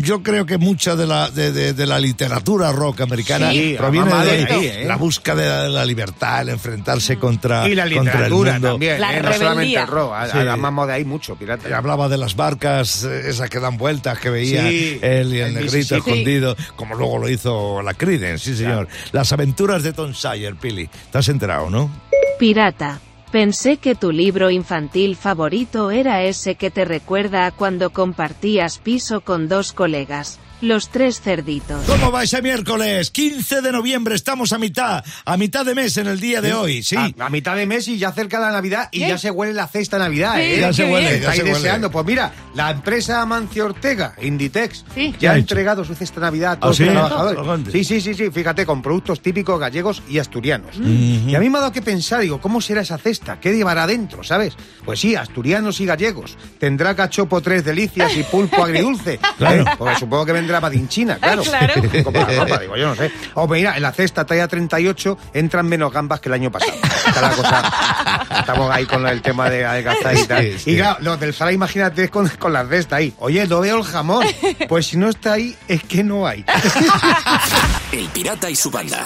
yo- 0.00 0.22
creo 0.22 0.46
que 0.46 0.58
mucha 0.58 0.96
de 0.96 1.06
la, 1.06 1.30
de, 1.30 1.52
de- 1.52 1.72
de 1.72 1.86
la 1.86 1.98
literatura 1.98 2.72
rock 2.72 3.00
americana 3.02 3.50
Sí, 3.50 3.74
proviene 3.76 4.06
mamado 4.10 4.30
de 4.30 4.44
de 4.44 4.52
ahí, 4.52 4.66
¿eh? 4.66 4.84
la 4.86 4.96
búsqueda 4.96 5.64
de 5.64 5.68
la 5.68 5.84
libertad, 5.84 6.42
el 6.42 6.50
enfrentarse 6.50 7.18
contra, 7.18 7.68
Y 7.68 7.74
la 7.74 7.82
contra 7.84 8.00
el 8.00 8.04
literatura 8.04 8.52
mundo. 8.54 8.68
también, 8.70 9.00
La 9.00 9.16
¿eh? 9.16 9.22
no 9.22 9.32
solamente 9.32 9.78
el 9.80 9.86
rock, 9.86 10.12
a- 10.14 10.30
Sí. 10.30 10.38
a- 10.38 10.52
amamos 10.52 10.86
de 10.86 10.92
ahí 10.94 11.04
mucho, 11.04 11.34
pirata. 11.36 11.68
Y 11.68 11.72
hablaba 11.72 12.08
de 12.08 12.18
las 12.18 12.36
barcas, 12.36 13.04
eh, 13.04 13.28
esas 13.28 13.50
que 13.50 13.60
dan 13.60 13.76
vueltas, 13.76 14.18
que 14.18 14.30
veía 14.30 14.68
Sí, 14.68 14.98
él 15.20 15.34
y 15.34 15.40
el, 15.40 15.48
el 15.48 15.54
negrito 15.54 15.96
escondido, 15.96 16.56
como 16.76 16.94
luego 16.94 17.18
lo 17.18 17.28
hizo 17.28 17.82
la 17.82 17.94
Creedence, 17.94 18.44
sí 18.44 18.56
señor. 18.56 18.88
Las 19.12 19.32
aventuras 19.32 19.82
de 19.82 19.92
Tom 19.92 20.14
Sawyer, 20.14 20.54
Pili. 20.56 20.88
¿Te 21.10 21.18
has 21.18 21.28
enterado, 21.28 21.70
no? 21.70 21.90
Pirata. 22.38 23.00
Pensé 23.30 23.78
que 23.78 23.96
tu 23.96 24.12
libro 24.12 24.48
infantil 24.50 25.16
favorito 25.16 25.90
era 25.90 26.22
ese 26.22 26.54
que 26.54 26.70
te 26.70 26.84
recuerda 26.84 27.46
a 27.46 27.50
cuando 27.50 27.90
compartías 27.90 28.78
piso 28.78 29.22
con 29.22 29.48
dos 29.48 29.72
colegas, 29.72 30.38
los 30.64 30.88
tres 30.88 31.20
cerditos. 31.20 31.84
¿Cómo 31.86 32.10
va 32.10 32.22
ese 32.24 32.42
miércoles? 32.42 33.10
15 33.10 33.62
de 33.62 33.72
noviembre, 33.72 34.14
estamos 34.14 34.52
a 34.52 34.58
mitad, 34.58 35.04
a 35.24 35.36
mitad 35.36 35.64
de 35.64 35.74
mes 35.74 35.96
en 35.96 36.06
el 36.06 36.20
día 36.20 36.40
de 36.40 36.54
hoy, 36.54 36.82
sí. 36.82 36.96
A, 36.96 37.12
a 37.26 37.30
mitad 37.30 37.56
de 37.56 37.66
mes 37.66 37.86
y 37.88 37.98
ya 37.98 38.12
cerca 38.12 38.38
la 38.40 38.50
Navidad 38.50 38.88
y 38.92 39.00
¿Qué? 39.00 39.08
ya 39.08 39.18
se 39.18 39.30
huele 39.30 39.52
la 39.52 39.66
cesta 39.68 39.98
Navidad, 39.98 40.34
Sí, 40.36 40.40
¿eh? 40.42 40.58
Ya 40.60 40.72
se 40.72 40.84
huele, 40.90 41.20
ya 41.20 41.32
se 41.32 41.42
huele. 41.42 41.54
deseando. 41.54 41.90
Pues 41.90 42.06
mira, 42.06 42.32
la 42.54 42.70
empresa 42.70 43.20
Amancio 43.22 43.66
Ortega, 43.66 44.14
Inditex, 44.20 44.84
Sí. 44.94 45.12
¿Qué 45.12 45.18
ya 45.20 45.30
ha 45.32 45.34
hecho? 45.34 45.40
entregado 45.40 45.84
su 45.84 45.94
cesta 45.94 46.20
Navidad 46.20 46.52
a 46.52 46.60
todos 46.60 46.76
¿Ah, 46.80 46.84
sí? 46.84 46.84
los 46.84 46.92
trabajadores. 47.08 47.72
Sí, 47.72 47.84
sí, 47.84 48.00
sí, 48.00 48.14
sí, 48.14 48.30
fíjate, 48.30 48.64
con 48.66 48.82
productos 48.82 49.20
típicos 49.20 49.58
gallegos 49.60 50.02
y 50.08 50.18
asturianos. 50.18 50.76
Y 50.76 51.34
a 51.34 51.40
mí 51.40 51.50
me 51.50 51.58
ha 51.58 51.60
dado 51.62 51.72
que 51.72 51.82
pensar, 51.82 52.20
digo, 52.20 52.40
¿cómo 52.40 52.60
será 52.60 52.80
esa 52.82 52.98
cesta? 52.98 53.38
¿Qué 53.40 53.52
llevará 53.54 53.86
dentro, 53.86 54.22
sabes? 54.24 54.54
Pues 54.84 55.00
sí, 55.00 55.14
asturianos 55.14 55.80
y 55.80 55.86
gallegos. 55.86 56.36
Tendrá 56.58 56.94
cachopo 56.96 57.40
tres 57.40 57.64
delicias 57.64 58.16
y 58.16 58.22
pulpo 58.24 58.62
agridulce. 58.64 59.18
Claro. 59.38 59.62
¿eh? 59.62 59.64
Porque 59.78 59.96
supongo 59.96 60.26
que 60.26 60.32
vendrá 60.32 60.53
madinchina, 60.60 61.16
claro. 61.16 61.42
Claro. 61.42 61.74
Como 62.04 62.18
la 62.18 62.26
ropa, 62.26 62.58
digo, 62.58 62.76
yo 62.76 62.88
no 62.88 62.94
sé. 62.94 63.10
O 63.34 63.46
mira, 63.48 63.76
en 63.76 63.82
la 63.82 63.92
cesta 63.92 64.24
talla 64.24 64.48
38 64.48 65.18
entran 65.34 65.66
menos 65.66 65.92
gambas 65.92 66.20
que 66.20 66.28
el 66.28 66.34
año 66.34 66.50
pasado. 66.50 66.72
Está 67.06 67.20
la 67.20 67.30
cosa. 67.30 68.26
Estamos 68.40 68.70
ahí 68.70 68.86
con 68.86 69.06
el 69.06 69.22
tema 69.22 69.48
de 69.50 69.64
adelgazar 69.64 70.16
y 70.16 70.26
tal. 70.26 70.42
Sí, 70.42 70.58
sí. 70.58 70.70
Y 70.72 70.76
claro, 70.76 70.98
los 71.00 71.20
del 71.20 71.34
Zara, 71.34 71.52
imagínate 71.52 72.08
con, 72.08 72.28
con 72.28 72.52
la 72.52 72.66
cesta 72.66 72.96
ahí. 72.96 73.14
Oye, 73.18 73.46
no 73.46 73.60
veo 73.60 73.78
el 73.78 73.84
jamón. 73.84 74.26
Pues 74.68 74.86
si 74.86 74.96
no 74.96 75.08
está 75.08 75.34
ahí, 75.34 75.56
es 75.68 75.82
que 75.84 76.02
no 76.02 76.26
hay. 76.26 76.44
El 77.92 78.06
Pirata 78.08 78.50
y 78.50 78.56
su 78.56 78.70
banda. 78.70 79.04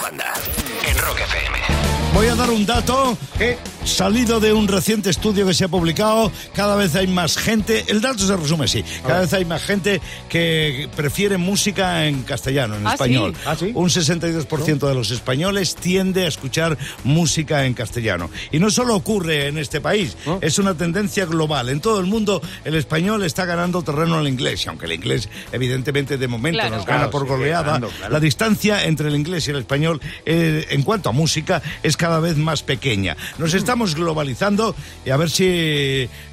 En 0.87 0.97
Rock 0.97 1.19
FM. 1.19 1.59
Voy 2.13 2.27
a 2.27 2.35
dar 2.35 2.49
un 2.49 2.65
dato 2.65 3.17
¿Qué? 3.37 3.57
Salido 3.85 4.39
de 4.39 4.53
un 4.53 4.67
reciente 4.67 5.09
estudio 5.09 5.45
que 5.47 5.53
se 5.53 5.65
ha 5.65 5.67
publicado. 5.67 6.31
Cada 6.53 6.75
vez 6.75 6.95
hay 6.95 7.07
más 7.07 7.37
gente, 7.37 7.85
el 7.87 8.01
dato 8.01 8.19
se 8.19 8.35
resume 8.35 8.65
así, 8.65 8.83
cada 9.05 9.21
vez 9.21 9.33
hay 9.33 9.45
más 9.45 9.63
gente 9.63 10.01
que 10.29 10.89
prefiere 10.95 11.37
música 11.37 12.05
en 12.05 12.23
castellano, 12.23 12.75
en 12.75 12.85
Ah, 12.87 12.91
español. 12.93 13.33
sí. 13.35 13.41
Ah, 13.45 13.55
sí. 13.57 13.71
Un 13.73 13.89
62% 13.89 14.87
de 14.87 14.93
los 14.95 15.11
españoles 15.11 15.75
tiende 15.75 16.25
a 16.25 16.27
escuchar 16.27 16.77
música 17.03 17.65
en 17.65 17.73
castellano. 17.73 18.29
Y 18.51 18.59
no 18.59 18.69
solo 18.69 18.95
ocurre 18.95 19.47
en 19.47 19.57
este 19.57 19.81
país, 19.81 20.15
¿No? 20.25 20.39
es 20.41 20.59
una 20.59 20.75
tendencia 20.75 21.25
global. 21.25 21.69
En 21.69 21.79
todo 21.81 21.99
el 21.99 22.05
mundo 22.05 22.41
el 22.65 22.75
español 22.75 23.23
está 23.23 23.45
ganando 23.45 23.81
terreno 23.81 24.17
al 24.19 24.27
inglés, 24.27 24.65
y 24.65 24.69
aunque 24.69 24.85
el 24.85 24.93
inglés 24.93 25.29
evidentemente 25.51 26.17
de 26.17 26.27
momento 26.27 26.59
Claro. 26.59 26.75
nos 26.77 26.85
gana 26.85 26.97
Claro, 26.99 27.11
por 27.11 27.25
goleada, 27.27 27.63
ganando, 27.63 27.87
claro. 27.89 28.13
la 28.13 28.19
distancia 28.19 28.83
entre 28.85 29.07
el 29.07 29.15
inglés 29.15 29.47
y 29.47 29.51
el 29.51 29.57
español 29.57 30.01
eh, 30.25 30.65
en 30.69 30.83
cuanto 30.83 31.09
a 31.09 31.11
música 31.11 31.61
es 31.83 31.95
cada 31.97 32.19
vez 32.19 32.37
más 32.37 32.61
pequeña. 32.63 33.15
Nos 33.37 33.53
estamos 33.53 33.78
estamos 33.79 33.95
globalizando 33.95 34.75
y 35.05 35.09
a 35.09 35.15
ver 35.17 35.29
si 35.29 35.45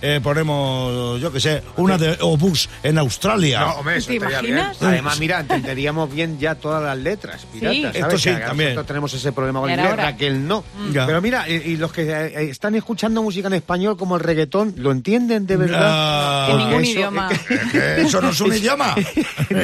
eh, 0.03 0.21
ponemos, 0.23 1.21
yo 1.21 1.31
que 1.33 1.39
sé, 1.39 1.63
una 1.77 1.97
de 1.97 2.17
Obús 2.21 2.69
en 2.83 2.99
Australia. 2.99 3.61
No, 3.61 3.73
hombre, 3.75 3.99
eso 3.99 4.09
¿Te 4.09 4.17
estaría 4.17 4.41
bien. 4.41 4.55
imaginas? 4.57 4.83
Además, 4.83 5.21
mira, 5.21 5.41
entenderíamos 5.41 6.13
bien 6.13 6.41
ya 6.41 6.57
todas 6.57 6.83
las 6.83 6.99
letras 6.99 7.47
piratas, 7.53 7.77
Sí. 7.77 7.83
¿sabes? 7.83 7.97
Esto 8.03 8.19
sí, 8.19 8.31
Que 8.31 8.37
también. 8.45 8.69
Nosotros 8.71 8.87
tenemos 8.89 9.15
ese 9.15 9.31
problema 9.33 9.61
con 9.61 9.71
el 9.71 9.79
inglés. 9.79 9.97
Raquel 9.97 10.49
no. 10.49 10.65
Ya. 10.93 11.07
Pero 11.07 11.23
mira, 11.23 11.49
y, 11.49 11.53
y 11.55 11.77
los 11.77 11.93
que 11.93 12.03
eh, 12.11 12.51
están 12.51 12.75
escuchando 12.75 13.23
música 13.23 13.47
en 13.47 13.55
español 13.55 13.97
como 13.97 14.17
el 14.17 14.23
reggaetón, 14.23 14.75
¿lo 14.79 14.91
entienden 14.91 15.47
de 15.47 15.57
verdad? 15.57 15.81
Ah, 15.85 16.49
En 16.51 16.57
ningún 16.59 16.83
Eso- 16.83 16.93
idioma. 16.93 17.29
que 17.71 18.01
eso 18.03 18.21
no 18.21 18.31
es 18.31 18.41
un 18.41 18.53
idioma. 18.57 18.95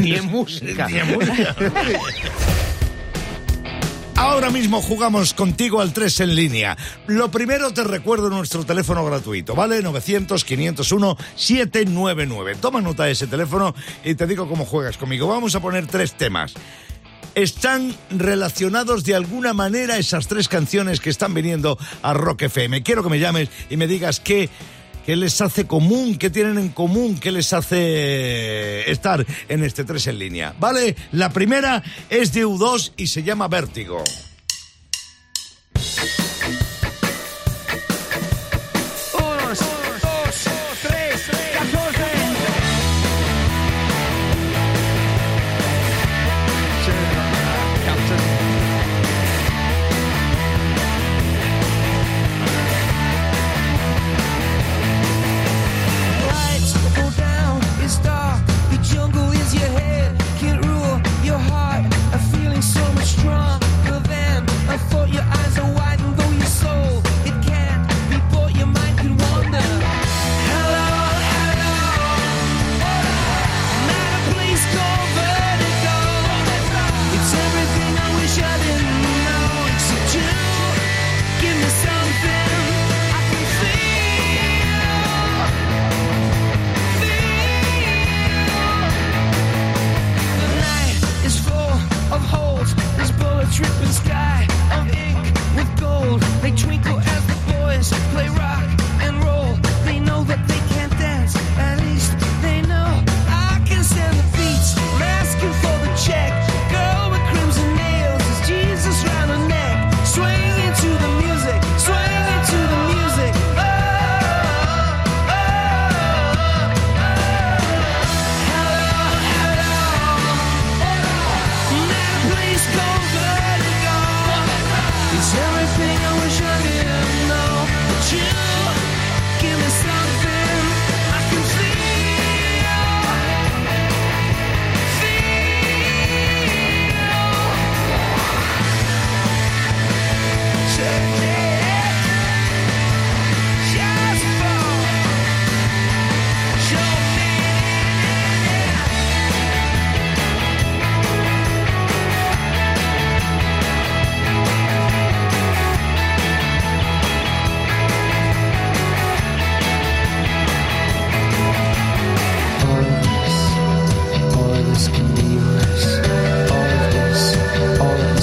Ni 0.01 0.14
en 0.14 0.27
música. 0.27 0.87
Ni 0.88 0.99
en 0.99 1.12
música. 1.14 1.57
Ahora 4.22 4.50
mismo 4.50 4.80
jugamos 4.80 5.35
contigo 5.35 5.80
al 5.80 5.92
3 5.92 6.20
en 6.20 6.37
línea. 6.37 6.78
Lo 7.08 7.32
primero 7.32 7.72
te 7.72 7.82
recuerdo 7.82 8.30
nuestro 8.30 8.64
teléfono 8.64 9.04
gratuito, 9.04 9.56
¿vale? 9.56 9.82
900-501-799. 9.82 12.56
Toma 12.58 12.80
nota 12.80 13.02
de 13.02 13.11
ese 13.11 13.26
teléfono 13.26 13.74
y 14.04 14.14
te 14.14 14.28
digo 14.28 14.48
cómo 14.48 14.64
juegas 14.64 14.96
conmigo. 14.96 15.26
Vamos 15.26 15.56
a 15.56 15.61
poner 15.61 15.88
tres 15.88 16.14
temas. 16.14 16.54
¿Están 17.35 17.96
relacionados 18.11 19.02
de 19.02 19.16
alguna 19.16 19.54
manera 19.54 19.98
esas 19.98 20.28
tres 20.28 20.48
canciones 20.48 21.00
que 21.00 21.11
están 21.11 21.35
viniendo 21.35 21.76
a 22.02 22.14
Rock 22.14 22.42
FM? 22.42 22.85
Quiero 22.85 23.02
que 23.02 23.11
me 23.11 23.18
llames 23.18 23.48
y 23.70 23.76
me 23.76 23.88
digas 23.88 24.20
qué, 24.20 24.48
qué 25.07 25.17
les 25.17 25.41
hace 25.41 25.67
común, 25.67 26.17
qué 26.17 26.31
tienen 26.31 26.59
en 26.59 26.69
común, 26.71 27.19
qué 27.19 27.31
les 27.33 27.53
hace 27.53 28.91
estar 28.91 29.25
en 29.49 29.65
este 29.65 29.85
3 29.85 30.07
en 30.09 30.19
línea. 30.19 30.55
¿Vale? 30.59 30.97
La 31.12 31.31
primera 31.31 31.83
es 32.11 32.33
de 32.33 32.47
U2 32.47 32.93
y 32.97 33.07
se 33.07 33.23
llama 33.23 33.49
Vértigo. 33.49 34.03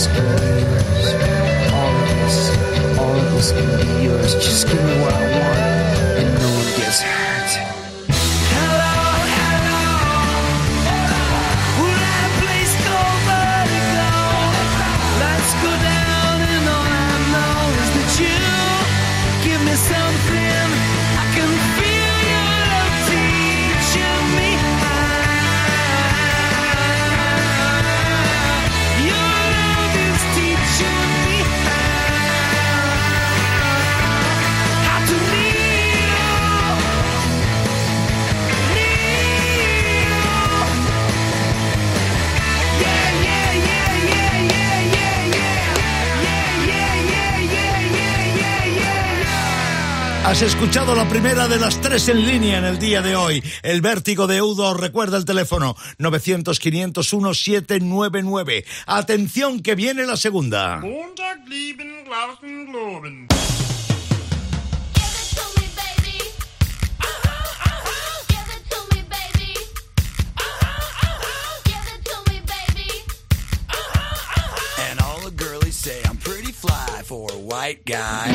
All 0.07 0.48
Has 50.39 50.53
escuchado 50.53 50.95
la 50.95 51.05
primera 51.09 51.49
de 51.49 51.59
las 51.59 51.81
tres 51.81 52.07
en 52.07 52.25
línea 52.25 52.59
en 52.59 52.63
el 52.63 52.79
día 52.79 53.01
de 53.01 53.13
hoy. 53.13 53.43
El 53.61 53.81
vértigo 53.81 54.25
de 54.25 54.41
Udo. 54.41 54.73
Recuerda 54.73 55.17
el 55.17 55.25
teléfono 55.25 55.75
900-501-799. 55.97 58.63
Atención 58.85 59.59
que 59.59 59.75
viene 59.75 60.05
la 60.05 60.15
segunda. 60.15 60.81
Say 75.71 76.01
I'm 76.03 76.17
pretty 76.17 76.51
fly 76.51 77.03
for 77.05 77.29
white 77.37 77.85
guy. 77.85 78.33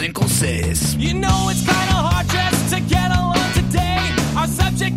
Cinco, 0.00 0.26
seis. 0.26 0.96
You 0.96 1.12
know 1.12 1.48
it's 1.50 1.60
kinda 1.60 1.98
hard 2.08 2.26
just 2.28 2.72
to 2.72 2.80
get 2.80 3.10
along 3.10 3.52
today. 3.52 4.00
Our 4.34 4.46
subject 4.46 4.96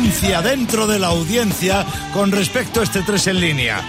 Dentro 0.00 0.86
de 0.86 0.98
la 0.98 1.08
audiencia 1.08 1.84
con 2.14 2.32
respecto 2.32 2.80
a 2.80 2.84
este 2.84 3.02
3 3.02 3.26
en 3.26 3.40
línea. 3.40 3.82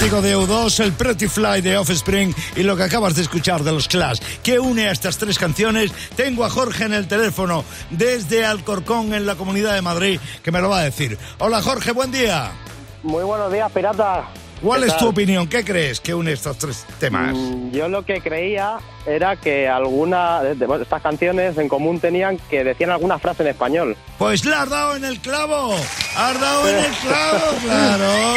Vértigo 0.00 0.22
de 0.22 0.34
U2, 0.34 0.80
el 0.80 0.92
Pretty 0.94 1.28
Fly 1.28 1.60
de 1.60 1.76
Offspring 1.76 2.34
y 2.56 2.62
lo 2.62 2.74
que 2.74 2.84
acabas 2.84 3.14
de 3.16 3.20
escuchar 3.20 3.62
de 3.62 3.70
los 3.70 3.86
Clash. 3.86 4.18
¿Qué 4.42 4.58
une 4.58 4.88
a 4.88 4.92
estas 4.92 5.18
tres 5.18 5.38
canciones? 5.38 5.92
Tengo 6.16 6.42
a 6.46 6.48
Jorge 6.48 6.84
en 6.84 6.94
el 6.94 7.06
teléfono 7.06 7.66
desde 7.90 8.46
Alcorcón, 8.46 9.12
en 9.12 9.26
la 9.26 9.34
Comunidad 9.34 9.74
de 9.74 9.82
Madrid, 9.82 10.18
que 10.42 10.50
me 10.50 10.62
lo 10.62 10.70
va 10.70 10.78
a 10.78 10.84
decir. 10.84 11.18
Hola 11.38 11.60
Jorge, 11.60 11.92
buen 11.92 12.10
día. 12.10 12.50
Muy 13.02 13.24
buenos 13.24 13.52
días, 13.52 13.70
pirata. 13.72 14.24
¿Cuál 14.62 14.80
¿Qué 14.80 14.86
es 14.88 14.96
tu 14.96 15.08
opinión? 15.08 15.46
¿Qué 15.48 15.64
crees 15.64 16.00
que 16.00 16.14
une 16.14 16.32
estos 16.32 16.56
tres 16.56 16.86
temas? 16.98 17.34
Mm, 17.36 17.70
Yo 17.70 17.88
lo 17.90 18.02
que 18.02 18.22
creía 18.22 18.78
era 19.06 19.36
que 19.36 19.68
alguna 19.68 20.42
de 20.42 20.54
de 20.54 20.82
estas 20.82 21.02
canciones 21.02 21.58
en 21.58 21.68
común 21.68 22.00
tenían 22.00 22.38
que 22.48 22.64
decían 22.64 22.90
alguna 22.90 23.18
frase 23.18 23.42
en 23.42 23.50
español. 23.50 23.96
Pues 24.18 24.46
la 24.46 24.62
has 24.62 24.70
dado 24.70 24.96
en 24.96 25.04
el 25.04 25.20
clavo. 25.20 25.74
Has 26.16 26.40
dado 26.40 26.68
en 26.68 26.76
el 26.84 26.90
clavo, 26.92 27.56
claro. 27.64 28.34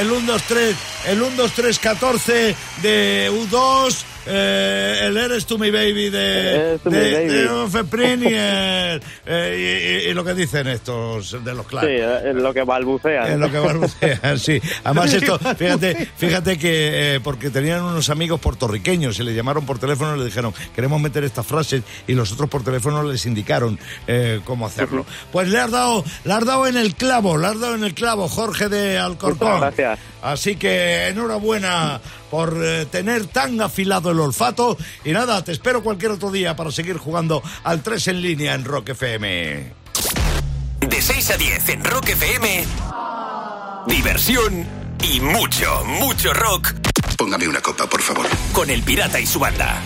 El 0.00 0.10
1, 0.10 0.26
2, 0.32 0.42
3, 0.48 0.76
el 1.08 1.22
1, 1.22 1.36
2, 1.36 1.52
3, 1.52 1.78
14 1.78 2.56
de 2.82 3.30
U2. 3.32 4.04
eh, 4.26 5.00
el 5.04 5.16
Eres 5.16 5.46
tú 5.46 5.58
mi 5.58 5.70
baby 5.70 6.08
de, 6.10 6.78
de, 6.78 6.78
baby. 6.84 7.28
de 7.32 7.48
Offspring 7.48 8.22
y, 8.22 8.26
el, 8.34 9.02
eh, 9.26 10.06
y- 10.08 10.14
lo 10.14 10.24
que 10.24 10.34
dicen 10.34 10.66
estos 10.68 11.42
de 11.42 11.54
los 11.54 11.66
Clash. 11.66 11.84
Sí, 11.86 12.28
es 12.28 12.34
lo 12.36 12.52
que 12.54 12.62
balbucean. 12.62 13.32
Es 13.32 13.38
lo 13.38 13.50
que 13.50 13.58
balbucean, 13.58 14.38
sí. 14.38 14.60
Además 14.84 15.12
esto, 15.14 15.38
fíjate, 15.58 16.08
fíjate 16.16 16.58
que 16.58 17.14
eh, 17.16 17.20
porque 17.20 17.48
tenían 17.50 17.82
unos 17.82 18.08
amigos 18.10 18.38
puertorriqueños 18.40 19.18
y 19.18 19.24
le 19.24 19.34
llamaron 19.34 19.64
por 19.66 19.78
teléfono 19.78 20.14
y 20.16 20.18
le 20.20 20.24
dijeron 20.26 20.52
queremos 20.74 21.00
meter 21.00 21.24
estas 21.24 21.46
frases 21.46 21.82
y 22.06 22.12
los 22.14 22.30
otros 22.32 22.48
por 22.50 22.62
teléfono 22.62 23.02
les 23.02 23.24
indicaron 23.26 23.78
cómo 24.44 24.66
hacerlo. 24.66 25.06
Pues 25.32 25.48
le 25.48 25.58
has 25.58 25.70
dado, 25.70 26.04
le 26.24 26.32
has 26.32 26.44
dado 26.44 26.66
en 26.66 26.76
el 26.76 26.94
clavo, 27.00 27.38
le 27.38 27.46
has 27.46 27.58
dado 27.58 27.74
en 27.76 27.84
el 27.84 27.94
clavo, 27.94 28.28
Jorge 28.28 28.68
de 28.68 28.98
Alcorcón. 28.98 29.54
Muchas 29.54 29.74
gracias. 29.74 29.98
Así 30.20 30.56
que 30.56 31.08
enhorabuena 31.08 31.98
por 32.30 32.54
eh, 32.62 32.84
tener 32.84 33.26
tan 33.26 33.58
afilado 33.62 34.10
el 34.10 34.20
olfato 34.20 34.76
y 35.02 35.12
nada, 35.12 35.42
te 35.42 35.52
espero 35.52 35.82
cualquier 35.82 36.12
otro 36.12 36.30
día 36.30 36.54
para 36.54 36.70
seguir 36.70 36.98
jugando 36.98 37.42
al 37.64 37.82
3 37.82 38.08
en 38.08 38.20
línea 38.20 38.54
en 38.54 38.66
Rock 38.66 38.90
FM. 38.90 39.72
De 40.80 41.02
6 41.02 41.30
a 41.30 41.36
10 41.38 41.68
en 41.70 41.84
Rock 41.84 42.10
FM. 42.10 42.64
Diversión 43.86 44.66
y 45.10 45.20
mucho, 45.20 45.82
mucho 45.86 46.34
rock. 46.34 46.74
Póngame 47.16 47.48
una 47.48 47.62
copa, 47.62 47.86
por 47.86 48.02
favor. 48.02 48.26
Con 48.52 48.68
el 48.68 48.82
pirata 48.82 49.18
y 49.18 49.26
su 49.26 49.38
banda. 49.38 49.80